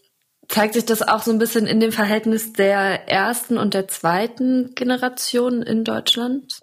zeigt 0.49 0.73
sich 0.73 0.85
das 0.85 1.07
auch 1.07 1.21
so 1.21 1.31
ein 1.31 1.37
bisschen 1.37 1.67
in 1.67 1.79
dem 1.79 1.91
Verhältnis 1.91 2.53
der 2.53 3.07
ersten 3.07 3.57
und 3.57 3.75
der 3.75 3.87
zweiten 3.87 4.73
Generation 4.75 5.61
in 5.61 5.83
Deutschland? 5.83 6.59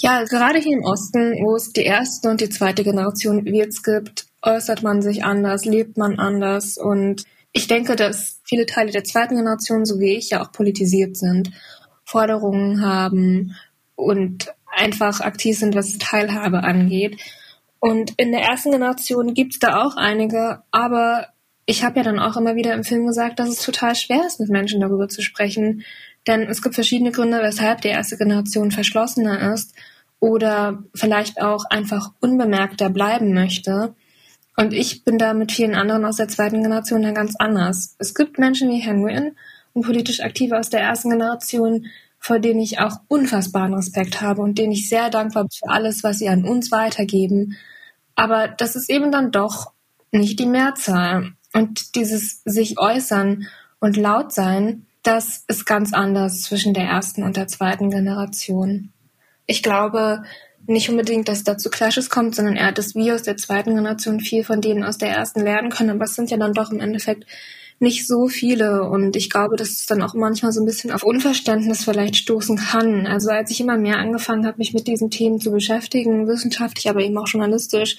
Ja, 0.00 0.22
gerade 0.22 0.60
hier 0.60 0.76
im 0.76 0.84
Osten, 0.84 1.32
wo 1.42 1.56
es 1.56 1.72
die 1.72 1.82
erste 1.82 2.30
und 2.30 2.40
die 2.40 2.48
zweite 2.48 2.84
Generation 2.84 3.44
Wirts 3.44 3.82
gibt, 3.82 4.26
äußert 4.42 4.84
man 4.84 5.02
sich 5.02 5.24
anders, 5.24 5.64
lebt 5.64 5.96
man 5.96 6.20
anders 6.20 6.78
und 6.78 7.24
ich 7.52 7.66
denke, 7.66 7.96
dass 7.96 8.40
viele 8.44 8.66
Teile 8.66 8.92
der 8.92 9.02
zweiten 9.02 9.36
Generation, 9.36 9.84
so 9.84 9.98
wie 9.98 10.16
ich, 10.16 10.30
ja 10.30 10.40
auch 10.40 10.52
politisiert 10.52 11.16
sind, 11.16 11.50
Forderungen 12.04 12.80
haben 12.80 13.56
und 13.96 14.54
einfach 14.66 15.20
aktiv 15.20 15.58
sind, 15.58 15.74
was 15.74 15.98
Teilhabe 15.98 16.62
angeht. 16.62 17.20
Und 17.80 18.12
in 18.18 18.30
der 18.30 18.42
ersten 18.42 18.70
Generation 18.70 19.34
gibt 19.34 19.54
es 19.54 19.58
da 19.58 19.82
auch 19.82 19.96
einige, 19.96 20.62
aber 20.70 21.26
ich 21.66 21.84
habe 21.84 21.96
ja 21.96 22.02
dann 22.04 22.20
auch 22.20 22.36
immer 22.36 22.54
wieder 22.54 22.72
im 22.74 22.84
Film 22.84 23.06
gesagt, 23.06 23.40
dass 23.40 23.48
es 23.48 23.62
total 23.62 23.96
schwer 23.96 24.24
ist, 24.26 24.38
mit 24.38 24.48
Menschen 24.48 24.80
darüber 24.80 25.08
zu 25.08 25.22
sprechen. 25.22 25.84
Denn 26.28 26.42
es 26.42 26.62
gibt 26.62 26.74
verschiedene 26.74 27.10
Gründe, 27.10 27.40
weshalb 27.42 27.80
die 27.80 27.88
erste 27.88 28.16
Generation 28.16 28.70
verschlossener 28.70 29.54
ist 29.54 29.74
oder 30.20 30.84
vielleicht 30.94 31.40
auch 31.40 31.64
einfach 31.70 32.12
unbemerkter 32.20 32.90
bleiben 32.90 33.32
möchte. 33.32 33.94
Und 34.56 34.74
ich 34.74 35.04
bin 35.04 35.18
da 35.18 35.34
mit 35.34 35.52
vielen 35.52 35.74
anderen 35.74 36.04
aus 36.04 36.16
der 36.16 36.28
zweiten 36.28 36.62
Generation 36.62 37.02
dann 37.02 37.14
ganz 37.14 37.34
anders. 37.36 37.96
Es 37.98 38.14
gibt 38.14 38.38
Menschen 38.38 38.68
wie 38.68 38.86
Nguyen 38.86 39.36
und 39.72 39.86
politisch 39.86 40.20
Aktive 40.20 40.58
aus 40.58 40.68
der 40.68 40.80
ersten 40.80 41.10
Generation, 41.10 41.86
vor 42.18 42.40
denen 42.40 42.60
ich 42.60 42.80
auch 42.80 42.96
unfassbaren 43.08 43.72
Respekt 43.72 44.20
habe 44.20 44.42
und 44.42 44.58
denen 44.58 44.72
ich 44.72 44.88
sehr 44.88 45.08
dankbar 45.08 45.44
bin 45.44 45.50
für 45.50 45.70
alles, 45.70 46.02
was 46.02 46.18
sie 46.18 46.28
an 46.28 46.44
uns 46.44 46.70
weitergeben. 46.70 47.56
Aber 48.16 48.48
das 48.48 48.76
ist 48.76 48.90
eben 48.90 49.12
dann 49.12 49.30
doch 49.30 49.72
nicht 50.10 50.38
die 50.40 50.46
Mehrzahl. 50.46 51.32
Und 51.54 51.94
dieses 51.94 52.42
sich 52.44 52.78
äußern 52.78 53.46
und 53.78 53.96
laut 53.96 54.32
sein, 54.32 54.87
das 55.08 55.42
ist 55.48 55.64
ganz 55.64 55.94
anders 55.94 56.42
zwischen 56.42 56.74
der 56.74 56.84
ersten 56.84 57.22
und 57.22 57.38
der 57.38 57.46
zweiten 57.46 57.88
Generation. 57.88 58.92
Ich 59.46 59.62
glaube 59.62 60.22
nicht 60.66 60.90
unbedingt, 60.90 61.28
dass 61.28 61.38
es 61.38 61.44
dazu 61.44 61.70
Clashes 61.70 62.10
kommt, 62.10 62.34
sondern 62.34 62.56
eher, 62.56 62.72
dass 62.72 62.94
wir 62.94 63.14
aus 63.14 63.22
der 63.22 63.38
zweiten 63.38 63.74
Generation 63.74 64.20
viel 64.20 64.44
von 64.44 64.60
denen 64.60 64.84
aus 64.84 64.98
der 64.98 65.08
ersten 65.08 65.40
lernen 65.40 65.70
können. 65.70 65.88
Aber 65.88 66.04
es 66.04 66.14
sind 66.14 66.30
ja 66.30 66.36
dann 66.36 66.52
doch 66.52 66.70
im 66.70 66.80
Endeffekt 66.80 67.24
nicht 67.78 68.06
so 68.06 68.28
viele. 68.28 68.82
Und 68.82 69.16
ich 69.16 69.30
glaube, 69.30 69.56
dass 69.56 69.70
es 69.70 69.86
dann 69.86 70.02
auch 70.02 70.12
manchmal 70.12 70.52
so 70.52 70.60
ein 70.60 70.66
bisschen 70.66 70.90
auf 70.90 71.04
Unverständnis 71.04 71.84
vielleicht 71.84 72.16
stoßen 72.16 72.58
kann. 72.58 73.06
Also 73.06 73.30
als 73.30 73.50
ich 73.50 73.60
immer 73.62 73.78
mehr 73.78 73.96
angefangen 73.96 74.46
habe, 74.46 74.58
mich 74.58 74.74
mit 74.74 74.86
diesen 74.86 75.10
Themen 75.10 75.40
zu 75.40 75.50
beschäftigen, 75.50 76.28
wissenschaftlich, 76.28 76.90
aber 76.90 77.00
eben 77.00 77.16
auch 77.16 77.28
journalistisch, 77.28 77.96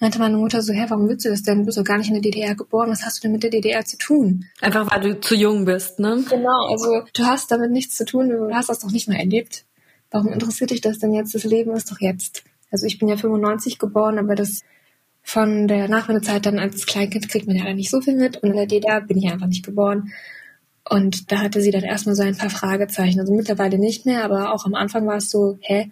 meinte 0.00 0.18
meine 0.18 0.36
Mutter 0.36 0.62
so, 0.62 0.72
hä, 0.72 0.86
warum 0.88 1.08
willst 1.08 1.26
du 1.26 1.28
das 1.28 1.42
denn? 1.42 1.58
Du 1.58 1.66
bist 1.66 1.78
doch 1.78 1.84
gar 1.84 1.98
nicht 1.98 2.08
in 2.08 2.14
der 2.14 2.22
DDR 2.22 2.54
geboren. 2.54 2.90
Was 2.90 3.04
hast 3.04 3.18
du 3.18 3.22
denn 3.22 3.32
mit 3.32 3.42
der 3.42 3.50
DDR 3.50 3.84
zu 3.84 3.98
tun? 3.98 4.46
Einfach 4.60 4.90
weil 4.90 5.00
du 5.00 5.20
zu 5.20 5.34
jung 5.34 5.66
bist, 5.66 5.98
ne? 5.98 6.24
Genau, 6.28 6.68
also 6.70 7.02
du 7.12 7.24
hast 7.24 7.50
damit 7.50 7.70
nichts 7.70 7.96
zu 7.96 8.06
tun. 8.06 8.30
Du 8.30 8.52
hast 8.52 8.70
das 8.70 8.80
doch 8.80 8.90
nicht 8.90 9.08
mal 9.08 9.16
erlebt. 9.16 9.64
Warum 10.10 10.32
interessiert 10.32 10.70
dich 10.70 10.80
das 10.80 10.98
denn 10.98 11.12
jetzt? 11.12 11.34
Das 11.34 11.44
Leben 11.44 11.72
ist 11.76 11.90
doch 11.92 12.00
jetzt. 12.00 12.42
Also 12.70 12.86
ich 12.86 12.98
bin 12.98 13.08
ja 13.08 13.16
95 13.16 13.78
geboren, 13.78 14.18
aber 14.18 14.34
das 14.34 14.62
von 15.22 15.68
der 15.68 15.86
Nachwendezeit 15.88 16.46
dann 16.46 16.58
als 16.58 16.86
Kleinkind 16.86 17.28
kriegt 17.28 17.46
man 17.46 17.56
ja 17.56 17.72
nicht 17.74 17.90
so 17.90 18.00
viel 18.00 18.16
mit. 18.16 18.38
Und 18.38 18.50
in 18.50 18.56
der 18.56 18.66
DDR 18.66 19.00
bin 19.02 19.18
ich 19.18 19.30
einfach 19.30 19.46
nicht 19.46 19.64
geboren. 19.64 20.12
Und 20.88 21.30
da 21.30 21.38
hatte 21.38 21.60
sie 21.60 21.70
dann 21.70 21.82
erstmal 21.82 22.14
so 22.14 22.22
ein 22.22 22.36
paar 22.36 22.50
Fragezeichen. 22.50 23.20
Also 23.20 23.34
mittlerweile 23.34 23.78
nicht 23.78 24.06
mehr, 24.06 24.24
aber 24.24 24.54
auch 24.54 24.64
am 24.64 24.74
Anfang 24.74 25.06
war 25.06 25.16
es 25.16 25.30
so, 25.30 25.58
hä, 25.60 25.90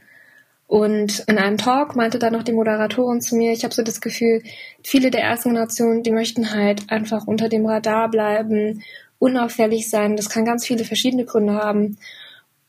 und 0.69 1.21
in 1.21 1.39
einem 1.39 1.57
Talk 1.57 1.97
meinte 1.97 2.19
dann 2.19 2.35
noch 2.35 2.43
die 2.43 2.53
Moderatorin 2.53 3.23
zu 3.23 3.37
mir, 3.37 3.53
ich 3.53 3.65
habe 3.65 3.75
so 3.75 3.83
das 3.83 4.03
Gefühl, 4.03 4.43
viele 4.85 5.11
der 5.11 5.23
ersten 5.23 5.49
Generation, 5.49 6.03
die 6.03 6.11
möchten 6.13 6.53
halt 6.53 6.91
einfach 6.91 7.27
unter 7.27 7.49
dem 7.49 7.65
Radar 7.65 8.11
bleiben, 8.11 8.83
unauffällig 9.19 9.89
sein. 9.89 10.17
Das 10.17 10.29
kann 10.29 10.45
ganz 10.45 10.67
viele 10.67 10.85
verschiedene 10.85 11.25
Gründe 11.25 11.55
haben. 11.55 11.97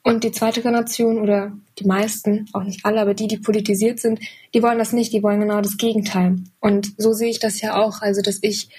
Und 0.02 0.24
die 0.24 0.32
zweite 0.32 0.62
Generation 0.62 1.20
oder 1.20 1.52
die 1.78 1.86
meisten, 1.86 2.48
auch 2.54 2.64
nicht 2.64 2.86
alle, 2.86 3.02
aber 3.02 3.14
die, 3.14 3.28
die 3.28 3.38
politisiert 3.38 4.00
sind, 4.00 4.22
die 4.54 4.64
wollen 4.64 4.80
das 4.80 4.94
nicht, 4.94 5.12
die 5.12 5.22
wollen 5.22 5.42
genau 5.42 5.60
das 5.60 5.76
Gegenteil. 5.76 6.38
Und 6.62 6.94
so 6.98 7.12
sehe 7.12 7.30
ich 7.30 7.40
das 7.40 7.60
ja 7.60 7.76
auch, 7.76 8.02
also 8.02 8.22
dass 8.22 8.40
ich 8.42 8.70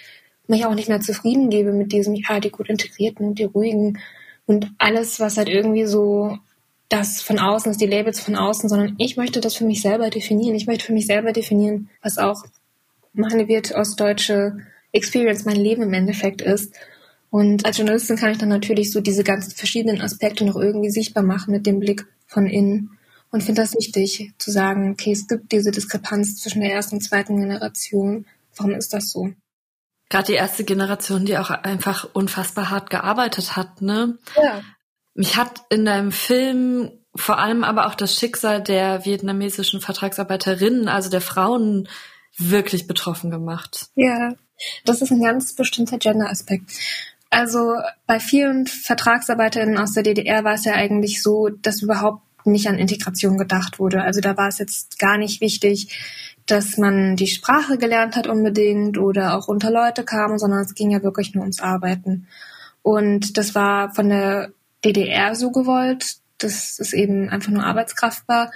mich 0.47 0.65
auch 0.65 0.75
nicht 0.75 0.89
mehr 0.89 1.03
zufrieden 1.03 1.51
gebe 1.51 1.73
mit 1.73 1.93
diesem, 1.93 2.15
ja, 2.15 2.41
die 2.41 2.51
gut 2.51 2.71
integrierten 2.71 3.27
und 3.27 3.39
die 3.39 3.45
ruhigen 3.45 3.99
und 4.47 4.73
alles, 4.79 5.21
was 5.21 5.37
halt 5.37 5.51
irgendwie 5.51 5.85
so 5.85 6.39
das 6.91 7.23
von 7.23 7.39
außen 7.39 7.71
ist, 7.71 7.81
die 7.81 7.87
Labels 7.87 8.21
von 8.21 8.37
außen, 8.37 8.69
sondern 8.69 8.97
ich 8.99 9.17
möchte 9.17 9.41
das 9.41 9.55
für 9.55 9.65
mich 9.65 9.81
selber 9.81 10.11
definieren. 10.11 10.57
Ich 10.57 10.67
möchte 10.67 10.85
für 10.85 10.93
mich 10.93 11.07
selber 11.07 11.33
definieren, 11.33 11.89
was 12.03 12.19
auch 12.19 12.45
meine 13.13 13.49
wird 13.49 13.73
ostdeutsche 13.73 14.59
Experience, 14.93 15.45
mein 15.45 15.57
Leben 15.57 15.83
im 15.83 15.95
Endeffekt 15.95 16.43
ist. 16.43 16.75
Und 17.31 17.65
als 17.65 17.79
Journalistin 17.79 18.17
kann 18.17 18.33
ich 18.33 18.39
dann 18.39 18.49
natürlich 18.49 18.91
so 18.91 19.01
diese 19.01 19.23
ganzen 19.23 19.53
verschiedenen 19.53 20.01
Aspekte 20.01 20.45
noch 20.45 20.57
irgendwie 20.57 20.91
sichtbar 20.91 21.23
machen 21.23 21.53
mit 21.53 21.65
dem 21.65 21.79
Blick 21.79 22.07
von 22.27 22.47
innen. 22.47 22.99
Und 23.31 23.45
finde 23.45 23.63
das 23.63 23.77
wichtig, 23.77 24.33
zu 24.39 24.51
sagen, 24.51 24.91
okay, 24.91 25.13
es 25.13 25.29
gibt 25.29 25.53
diese 25.53 25.71
Diskrepanz 25.71 26.43
zwischen 26.43 26.61
der 26.61 26.73
ersten 26.73 26.97
und 26.97 27.03
zweiten 27.03 27.39
Generation. 27.39 28.27
Warum 28.57 28.75
ist 28.75 28.93
das 28.93 29.11
so? 29.11 29.31
Gerade 30.09 30.27
die 30.27 30.39
erste 30.39 30.65
Generation, 30.65 31.25
die 31.25 31.39
auch 31.39 31.51
einfach 31.51 32.09
unfassbar 32.13 32.71
hart 32.71 32.91
gearbeitet 32.91 33.55
hat, 33.55 33.81
ne? 33.81 34.19
Ja. 34.37 34.63
Mich 35.15 35.37
hat 35.37 35.63
in 35.71 35.85
deinem 35.85 36.13
Film 36.13 36.91
vor 37.15 37.39
allem 37.39 37.65
aber 37.65 37.87
auch 37.87 37.95
das 37.95 38.15
Schicksal 38.15 38.63
der 38.63 39.05
vietnamesischen 39.05 39.81
Vertragsarbeiterinnen, 39.81 40.89
also 40.89 41.11
der 41.11 41.21
Frauen, 41.21 41.89
wirklich 42.37 42.87
betroffen 42.87 43.31
gemacht. 43.31 43.89
Ja, 43.97 44.35
das 44.85 45.03
ist 45.03 45.11
ein 45.11 45.23
ganz 45.23 45.55
bestimmter 45.55 45.99
Gender-Aspekt. 45.99 46.71
Also 47.29 47.75
bei 48.07 48.21
vielen 48.21 48.67
VertragsarbeiterInnen 48.67 49.79
aus 49.79 49.93
der 49.93 50.03
DDR 50.03 50.45
war 50.45 50.55
es 50.55 50.65
ja 50.65 50.75
eigentlich 50.75 51.23
so, 51.23 51.49
dass 51.49 51.83
überhaupt 51.83 52.23
nicht 52.47 52.69
an 52.69 52.79
Integration 52.79 53.37
gedacht 53.37 53.79
wurde. 53.79 54.03
Also 54.03 54.21
da 54.21 54.37
war 54.37 54.49
es 54.49 54.59
jetzt 54.59 54.99
gar 54.99 55.19
nicht 55.19 55.41
wichtig, 55.41 55.99
dass 56.47 56.79
man 56.79 57.17
die 57.17 57.29
Sprache 57.29 57.79
gelernt 57.79 58.17
hat 58.17 58.27
unbedingt 58.27 58.99
oder 58.99 59.37
auch 59.37 59.47
unter 59.49 59.71
Leute 59.71 60.05
kam, 60.05 60.39
sondern 60.39 60.61
es 60.61 60.75
ging 60.75 60.91
ja 60.91 61.03
wirklich 61.03 61.35
nur 61.35 61.43
ums 61.43 61.61
Arbeiten. 61.61 62.27
Und 62.83 63.37
das 63.37 63.55
war 63.55 63.95
von 63.95 64.09
der 64.09 64.53
DDR 64.85 65.35
so 65.35 65.51
gewollt, 65.51 66.17
dass 66.39 66.79
es 66.79 66.93
eben 66.93 67.29
einfach 67.29 67.51
nur 67.51 67.65
Arbeitskraft 67.65 68.27
war. 68.29 68.51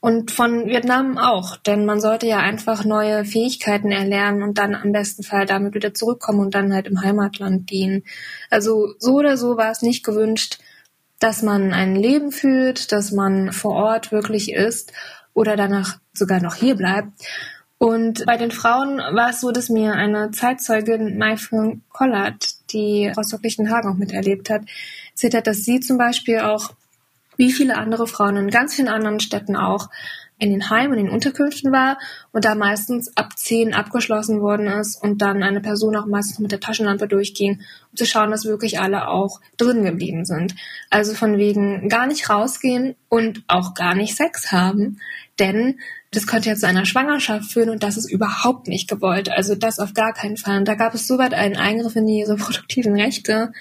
Und 0.00 0.30
von 0.30 0.66
Vietnam 0.66 1.18
auch, 1.18 1.56
denn 1.56 1.84
man 1.84 2.00
sollte 2.00 2.28
ja 2.28 2.38
einfach 2.38 2.84
neue 2.84 3.24
Fähigkeiten 3.24 3.90
erlernen 3.90 4.44
und 4.44 4.56
dann 4.56 4.76
am 4.76 4.92
besten 4.92 5.24
Fall 5.24 5.44
damit 5.44 5.74
wieder 5.74 5.92
zurückkommen 5.92 6.38
und 6.38 6.54
dann 6.54 6.72
halt 6.72 6.86
im 6.86 7.02
Heimatland 7.02 7.68
dienen. 7.68 8.04
Also 8.48 8.94
so 8.98 9.14
oder 9.14 9.36
so 9.36 9.56
war 9.56 9.72
es 9.72 9.82
nicht 9.82 10.04
gewünscht, 10.04 10.60
dass 11.18 11.42
man 11.42 11.72
ein 11.72 11.96
Leben 11.96 12.30
führt, 12.30 12.92
dass 12.92 13.10
man 13.10 13.52
vor 13.52 13.72
Ort 13.74 14.12
wirklich 14.12 14.52
ist 14.52 14.92
oder 15.34 15.56
danach 15.56 15.98
sogar 16.12 16.40
noch 16.40 16.54
hier 16.54 16.76
bleibt. 16.76 17.10
Und 17.78 18.26
bei 18.26 18.36
den 18.36 18.50
Frauen 18.50 18.98
war 18.98 19.30
es 19.30 19.40
so, 19.40 19.52
dass 19.52 19.68
mir 19.68 19.92
eine 19.94 20.32
Zeitzeugin, 20.32 21.16
Maifung 21.16 21.82
Kollert, 21.90 22.44
die 22.72 23.08
Rostock 23.16 23.42
Lichtenhagen 23.44 23.90
auch 23.90 23.96
miterlebt 23.96 24.50
hat, 24.50 24.62
erzählt 25.18 25.34
hat, 25.34 25.48
dass 25.48 25.64
sie 25.64 25.80
zum 25.80 25.98
Beispiel 25.98 26.38
auch 26.38 26.70
wie 27.36 27.52
viele 27.52 27.76
andere 27.76 28.06
Frauen 28.06 28.36
in 28.36 28.50
ganz 28.50 28.76
vielen 28.76 28.86
anderen 28.86 29.18
Städten 29.18 29.56
auch 29.56 29.88
in 30.38 30.50
den 30.50 30.70
Heimen, 30.70 30.96
in 30.96 31.06
den 31.06 31.12
Unterkünften 31.12 31.72
war 31.72 31.98
und 32.30 32.44
da 32.44 32.54
meistens 32.54 33.16
ab 33.16 33.36
zehn 33.36 33.74
abgeschlossen 33.74 34.40
worden 34.40 34.68
ist 34.68 35.02
und 35.02 35.20
dann 35.20 35.42
eine 35.42 35.60
Person 35.60 35.96
auch 35.96 36.06
meistens 36.06 36.38
mit 36.38 36.52
der 36.52 36.60
Taschenlampe 36.60 37.08
durchging, 37.08 37.60
um 37.90 37.96
zu 37.96 38.06
schauen, 38.06 38.30
dass 38.30 38.44
wirklich 38.44 38.78
alle 38.78 39.08
auch 39.08 39.40
drin 39.56 39.82
geblieben 39.82 40.24
sind. 40.24 40.54
Also 40.88 41.14
von 41.14 41.36
wegen 41.36 41.88
gar 41.88 42.06
nicht 42.06 42.30
rausgehen 42.30 42.94
und 43.08 43.42
auch 43.48 43.74
gar 43.74 43.96
nicht 43.96 44.14
Sex 44.14 44.52
haben, 44.52 45.00
denn 45.40 45.80
das 46.12 46.28
könnte 46.28 46.50
ja 46.50 46.54
zu 46.54 46.68
einer 46.68 46.86
Schwangerschaft 46.86 47.52
führen 47.52 47.70
und 47.70 47.82
das 47.82 47.96
ist 47.96 48.08
überhaupt 48.08 48.68
nicht 48.68 48.88
gewollt. 48.88 49.30
Also 49.30 49.56
das 49.56 49.80
auf 49.80 49.94
gar 49.94 50.12
keinen 50.12 50.36
Fall. 50.36 50.58
Und 50.58 50.68
da 50.68 50.76
gab 50.76 50.94
es 50.94 51.08
soweit 51.08 51.34
einen 51.34 51.56
Eingriff 51.56 51.96
in 51.96 52.06
die 52.06 52.22
reproduktiven 52.22 52.94
Rechte, 52.94 53.52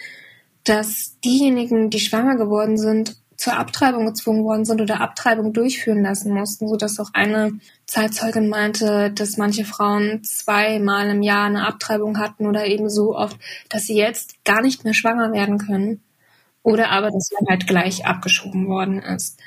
dass 0.67 1.19
diejenigen, 1.21 1.89
die 1.89 1.99
schwanger 1.99 2.35
geworden 2.35 2.77
sind, 2.77 3.17
zur 3.37 3.55
Abtreibung 3.55 4.07
gezwungen 4.07 4.43
worden 4.43 4.65
sind 4.65 4.81
oder 4.81 4.99
Abtreibung 4.99 5.53
durchführen 5.53 6.01
lassen 6.01 6.33
mussten, 6.33 6.67
so 6.67 6.75
dass 6.75 6.99
auch 6.99 7.11
eine 7.13 7.59
Zeitzeugin 7.85 8.49
meinte, 8.49 9.11
dass 9.11 9.37
manche 9.37 9.63
Frauen 9.63 10.23
zweimal 10.23 11.07
im 11.09 11.21
Jahr 11.21 11.45
eine 11.45 11.67
Abtreibung 11.67 12.17
hatten 12.17 12.47
oder 12.47 12.65
eben 12.65 12.89
so 12.89 13.15
oft, 13.15 13.37
dass 13.69 13.83
sie 13.83 13.95
jetzt 13.95 14.43
gar 14.43 14.61
nicht 14.61 14.83
mehr 14.83 14.95
schwanger 14.95 15.31
werden 15.33 15.59
können 15.59 16.01
oder 16.63 16.89
aber, 16.89 17.11
dass 17.11 17.29
man 17.39 17.47
halt 17.47 17.67
gleich 17.67 18.05
abgeschoben 18.07 18.67
worden 18.67 19.01
ist. 19.03 19.39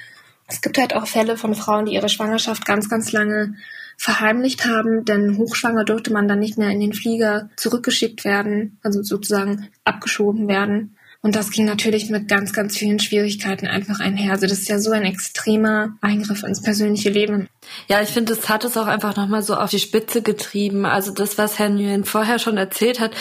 Es 0.46 0.61
gibt 0.61 0.78
halt 0.78 0.94
auch 0.94 1.06
Fälle 1.06 1.37
von 1.37 1.54
Frauen, 1.54 1.87
die 1.87 1.94
ihre 1.94 2.09
Schwangerschaft 2.09 2.64
ganz, 2.64 2.88
ganz 2.88 3.11
lange 3.12 3.56
verheimlicht 3.96 4.66
haben, 4.66 5.04
denn 5.04 5.37
hochschwanger 5.37 5.85
durfte 5.85 6.12
man 6.12 6.26
dann 6.26 6.38
nicht 6.38 6.59
mehr 6.59 6.70
in 6.70 6.80
den 6.80 6.92
Flieger 6.92 7.50
zurückgeschickt 7.56 8.24
werden, 8.24 8.78
also 8.83 9.02
sozusagen 9.02 9.68
abgeschoben 9.85 10.48
werden. 10.48 10.96
Und 11.22 11.37
das 11.37 11.50
ging 11.50 11.66
natürlich 11.66 12.09
mit 12.09 12.28
ganz, 12.28 12.52
ganz 12.54 12.78
vielen 12.78 12.98
Schwierigkeiten 12.98 13.66
einfach 13.66 14.00
einher. 14.00 14.33
Also 14.33 14.46
das 14.46 14.61
ist 14.61 14.68
ja 14.68 14.78
so 14.78 14.90
ein 14.90 15.04
extremer 15.04 15.96
Eingriff 16.00 16.42
ins 16.42 16.62
persönliche 16.62 17.11
Leben. 17.11 17.48
Ja, 17.88 18.00
ich 18.00 18.09
finde, 18.09 18.33
es 18.33 18.48
hat 18.48 18.64
es 18.64 18.78
auch 18.78 18.87
einfach 18.87 19.16
nochmal 19.16 19.42
so 19.42 19.54
auf 19.54 19.68
die 19.68 19.78
Spitze 19.78 20.22
getrieben. 20.22 20.87
Also 20.87 21.12
das, 21.12 21.37
was 21.37 21.59
Herr 21.59 21.68
Nguyen 21.68 22.04
vorher 22.04 22.38
schon 22.38 22.56
erzählt 22.56 23.00
hat, 23.00 23.12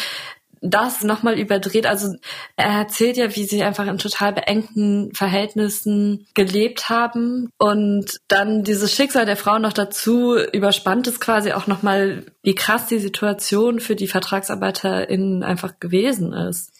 das 0.62 1.04
nochmal 1.04 1.40
überdreht. 1.40 1.86
Also 1.86 2.16
er 2.56 2.80
erzählt 2.80 3.18
ja, 3.18 3.36
wie 3.36 3.46
sie 3.46 3.64
einfach 3.64 3.88
in 3.88 3.98
total 3.98 4.34
beengten 4.34 5.14
Verhältnissen 5.14 6.28
gelebt 6.34 6.90
haben 6.90 7.50
und 7.58 8.20
dann 8.28 8.64
dieses 8.64 8.94
Schicksal 8.94 9.26
der 9.26 9.38
Frau 9.38 9.60
noch 9.60 9.74
dazu 9.74 10.36
überspannt 10.36 11.08
es 11.08 11.20
quasi 11.20 11.54
auch 11.54 11.68
nochmal, 11.68 12.26
wie 12.44 12.56
krass 12.56 12.88
die 12.88 13.00
Situation 13.00 13.80
für 13.80 13.96
die 13.96 14.08
VertragsarbeiterInnen 14.08 15.44
einfach 15.44 15.80
gewesen 15.80 16.34
ist. 16.34 16.72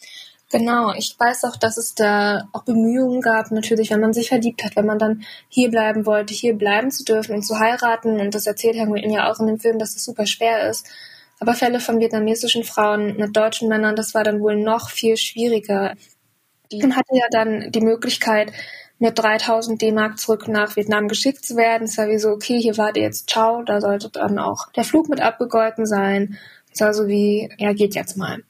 Genau, 0.52 0.92
ich 0.94 1.14
weiß 1.16 1.44
auch, 1.44 1.54
dass 1.56 1.76
es 1.76 1.94
da 1.94 2.48
auch 2.52 2.64
Bemühungen 2.64 3.20
gab, 3.20 3.52
natürlich, 3.52 3.90
wenn 3.90 4.00
man 4.00 4.12
sich 4.12 4.28
verliebt 4.28 4.64
hat, 4.64 4.74
wenn 4.74 4.84
man 4.84 4.98
dann 4.98 5.22
hier 5.48 5.70
bleiben 5.70 6.06
wollte, 6.06 6.34
hier 6.34 6.54
bleiben 6.58 6.90
zu 6.90 7.04
dürfen 7.04 7.36
und 7.36 7.42
zu 7.44 7.60
heiraten. 7.60 8.18
Und 8.18 8.34
das 8.34 8.46
erzählt 8.46 8.74
Herr 8.74 8.86
Nguyen 8.86 9.12
ja 9.12 9.30
auch 9.30 9.38
in 9.38 9.46
dem 9.46 9.60
Film, 9.60 9.78
dass 9.78 9.94
das 9.94 10.04
super 10.04 10.26
schwer 10.26 10.68
ist. 10.68 10.88
Aber 11.38 11.54
Fälle 11.54 11.78
von 11.78 12.00
vietnamesischen 12.00 12.64
Frauen 12.64 13.16
mit 13.16 13.36
deutschen 13.36 13.68
Männern, 13.68 13.94
das 13.94 14.12
war 14.12 14.24
dann 14.24 14.40
wohl 14.40 14.56
noch 14.56 14.90
viel 14.90 15.16
schwieriger. 15.16 15.94
Man 16.72 16.96
hatte 16.96 17.14
ja 17.14 17.26
dann 17.30 17.70
die 17.70 17.80
Möglichkeit, 17.80 18.52
mit 18.98 19.18
3000 19.18 19.80
D-Mark 19.80 20.18
zurück 20.18 20.48
nach 20.48 20.74
Vietnam 20.76 21.06
geschickt 21.06 21.44
zu 21.44 21.56
werden. 21.56 21.84
Es 21.84 21.96
war 21.96 22.08
wie 22.08 22.18
so, 22.18 22.30
okay, 22.30 22.60
hier 22.60 22.76
wart 22.76 22.96
ihr 22.96 23.04
jetzt, 23.04 23.30
ciao, 23.30 23.62
da 23.62 23.80
sollte 23.80 24.10
dann 24.10 24.38
auch 24.38 24.70
der 24.72 24.84
Flug 24.84 25.08
mit 25.08 25.20
abgegolten 25.20 25.86
sein. 25.86 26.38
Es 26.72 26.80
war 26.80 26.92
so 26.92 27.06
wie, 27.06 27.50
ja, 27.56 27.72
geht 27.72 27.94
jetzt 27.94 28.16
mal. 28.16 28.42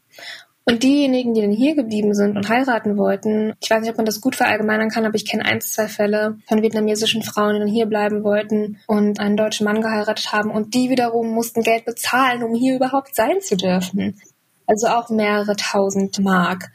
Und 0.67 0.83
diejenigen, 0.83 1.35
die 1.35 1.41
dann 1.41 1.51
hier 1.51 1.75
geblieben 1.75 2.15
sind 2.15 2.37
und 2.37 2.49
heiraten 2.49 2.97
wollten, 2.97 3.55
ich 3.61 3.71
weiß 3.71 3.81
nicht, 3.81 3.91
ob 3.91 3.97
man 3.97 4.07
das 4.07 4.21
gut 4.21 4.37
verallgemeinern 4.37 4.91
kann, 4.91 5.05
aber 5.05 5.15
ich 5.15 5.29
kenne 5.29 5.45
ein, 5.45 5.61
zwei 5.61 5.89
Fälle 5.89 6.39
von 6.47 6.63
vietnamesischen 6.63 7.23
Frauen, 7.23 7.55
die 7.55 7.59
dann 7.61 7.69
hier 7.69 7.87
bleiben 7.87 8.23
wollten 8.23 8.79
und 8.87 9.19
einen 9.19 9.37
deutschen 9.37 9.65
Mann 9.65 9.81
geheiratet 9.81 10.33
haben 10.33 10.51
und 10.51 10.75
die 10.75 10.91
wiederum 10.91 11.31
mussten 11.33 11.63
Geld 11.63 11.87
bezahlen, 11.87 12.43
um 12.43 12.55
hier 12.55 12.77
überhaupt 12.77 13.17
sein 13.17 13.41
zu 13.41 13.57
dürfen. 13.57 14.21
Also 14.67 14.89
auch 14.89 15.09
mehrere 15.09 15.57
tausend 15.57 16.21
Mark. 16.21 16.71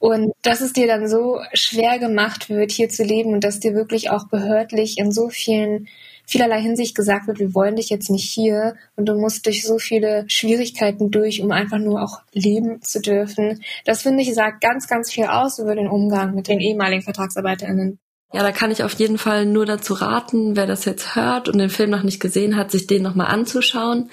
Und 0.00 0.32
dass 0.42 0.60
es 0.60 0.72
dir 0.72 0.86
dann 0.86 1.08
so 1.08 1.40
schwer 1.52 1.98
gemacht 1.98 2.48
wird, 2.48 2.72
hier 2.72 2.88
zu 2.88 3.04
leben 3.04 3.32
und 3.32 3.44
dass 3.44 3.60
dir 3.60 3.74
wirklich 3.74 4.10
auch 4.10 4.28
behördlich 4.28 4.98
in 4.98 5.12
so 5.12 5.28
vielen 5.28 5.88
vielerlei 6.30 6.60
Hinsicht 6.60 6.94
gesagt 6.94 7.26
wird, 7.26 7.40
wir 7.40 7.54
wollen 7.54 7.74
dich 7.74 7.90
jetzt 7.90 8.08
nicht 8.08 8.30
hier 8.30 8.76
und 8.94 9.06
du 9.06 9.14
musst 9.14 9.46
durch 9.46 9.64
so 9.64 9.78
viele 9.78 10.24
Schwierigkeiten 10.28 11.10
durch, 11.10 11.42
um 11.42 11.50
einfach 11.50 11.78
nur 11.78 12.02
auch 12.02 12.20
leben 12.32 12.80
zu 12.82 13.00
dürfen. 13.00 13.62
Das 13.84 14.02
finde 14.02 14.22
ich 14.22 14.32
sagt 14.32 14.60
ganz, 14.60 14.86
ganz 14.86 15.10
viel 15.10 15.24
aus 15.24 15.58
über 15.58 15.74
den 15.74 15.88
Umgang 15.88 16.34
mit 16.36 16.46
den 16.46 16.60
ehemaligen 16.60 17.02
VertragsarbeiterInnen. 17.02 17.98
Ja, 18.32 18.42
da 18.44 18.52
kann 18.52 18.70
ich 18.70 18.84
auf 18.84 18.92
jeden 18.92 19.18
Fall 19.18 19.44
nur 19.44 19.66
dazu 19.66 19.92
raten, 19.92 20.54
wer 20.54 20.68
das 20.68 20.84
jetzt 20.84 21.16
hört 21.16 21.48
und 21.48 21.58
den 21.58 21.68
Film 21.68 21.90
noch 21.90 22.04
nicht 22.04 22.20
gesehen 22.20 22.56
hat, 22.56 22.70
sich 22.70 22.86
den 22.86 23.02
nochmal 23.02 23.26
anzuschauen. 23.26 24.08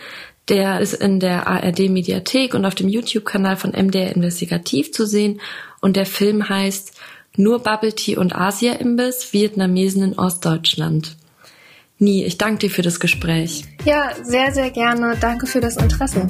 Der 0.50 0.80
ist 0.80 0.96
in 0.96 1.20
der 1.20 1.46
ARD 1.46 1.90
Mediathek 1.90 2.56
und 2.56 2.66
auf 2.66 2.74
dem 2.74 2.90
YouTube-Kanal 2.90 3.58
von 3.58 3.74
MDR 3.74 4.16
Investigativ 4.16 4.92
zu 4.92 5.06
sehen 5.06 5.40
und 5.82 5.96
der 5.96 6.08
Film 6.08 6.50
heißt 6.50 6.94
Nur 7.36 7.60
Bubble 7.60 7.94
Tea 7.94 8.18
und 8.18 8.36
Asia-Imbiss, 8.36 9.34
Vietnamesen 9.34 10.02
in 10.02 10.18
Ostdeutschland. 10.18 11.16
Nie, 12.00 12.24
ich 12.26 12.38
danke 12.38 12.60
dir 12.60 12.70
für 12.70 12.84
das 12.84 13.00
Gespräch. 13.00 13.66
Ja, 13.84 14.12
sehr, 14.22 14.52
sehr 14.54 14.70
gerne. 14.70 15.18
Danke 15.20 15.48
für 15.48 15.62
das 15.62 15.78
Interesse. 15.78 16.28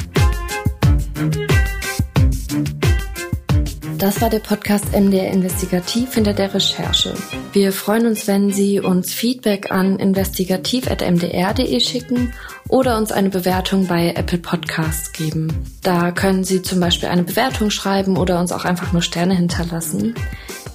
Das 3.98 4.22
war 4.22 4.30
der 4.30 4.40
Podcast 4.40 4.94
MDR 4.94 5.32
Investigativ 5.32 6.14
hinter 6.14 6.34
der 6.34 6.54
Recherche. 6.54 7.16
Wir 7.52 7.74
freuen 7.74 8.06
uns, 8.06 8.28
wenn 8.28 8.52
Sie 8.54 8.80
uns 8.80 9.12
Feedback 9.12 9.72
an 9.72 9.98
investigativ.mdr.de 9.98 11.80
schicken 11.80 12.32
oder 12.70 12.98
uns 12.98 13.12
eine 13.12 13.30
Bewertung 13.30 13.88
bei 13.88 14.14
Apple 14.16 14.38
Podcasts 14.38 15.12
geben. 15.14 15.66
Da 15.82 16.12
können 16.12 16.44
Sie 16.44 16.62
zum 16.62 16.80
Beispiel 16.80 17.10
eine 17.10 17.24
Bewertung 17.24 17.72
schreiben 17.72 18.18
oder 18.18 18.40
uns 18.40 18.52
auch 18.52 18.66
einfach 18.66 18.94
nur 18.94 19.02
Sterne 19.02 19.36
hinterlassen. 19.36 20.14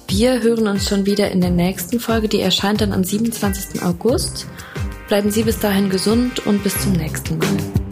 Wir 0.09 0.43
hören 0.43 0.67
uns 0.67 0.87
schon 0.87 1.05
wieder 1.05 1.31
in 1.31 1.39
der 1.39 1.49
nächsten 1.49 1.99
Folge, 1.99 2.27
die 2.27 2.41
erscheint 2.41 2.81
dann 2.81 2.91
am 2.91 3.05
27. 3.05 3.81
August. 3.81 4.47
Bleiben 5.13 5.29
Sie 5.29 5.43
bis 5.43 5.59
dahin 5.59 5.91
gesund 5.91 6.43
und 6.47 6.63
bis 6.63 6.75
zum 6.81 6.93
nächsten 6.93 7.37
Mal. 7.37 7.82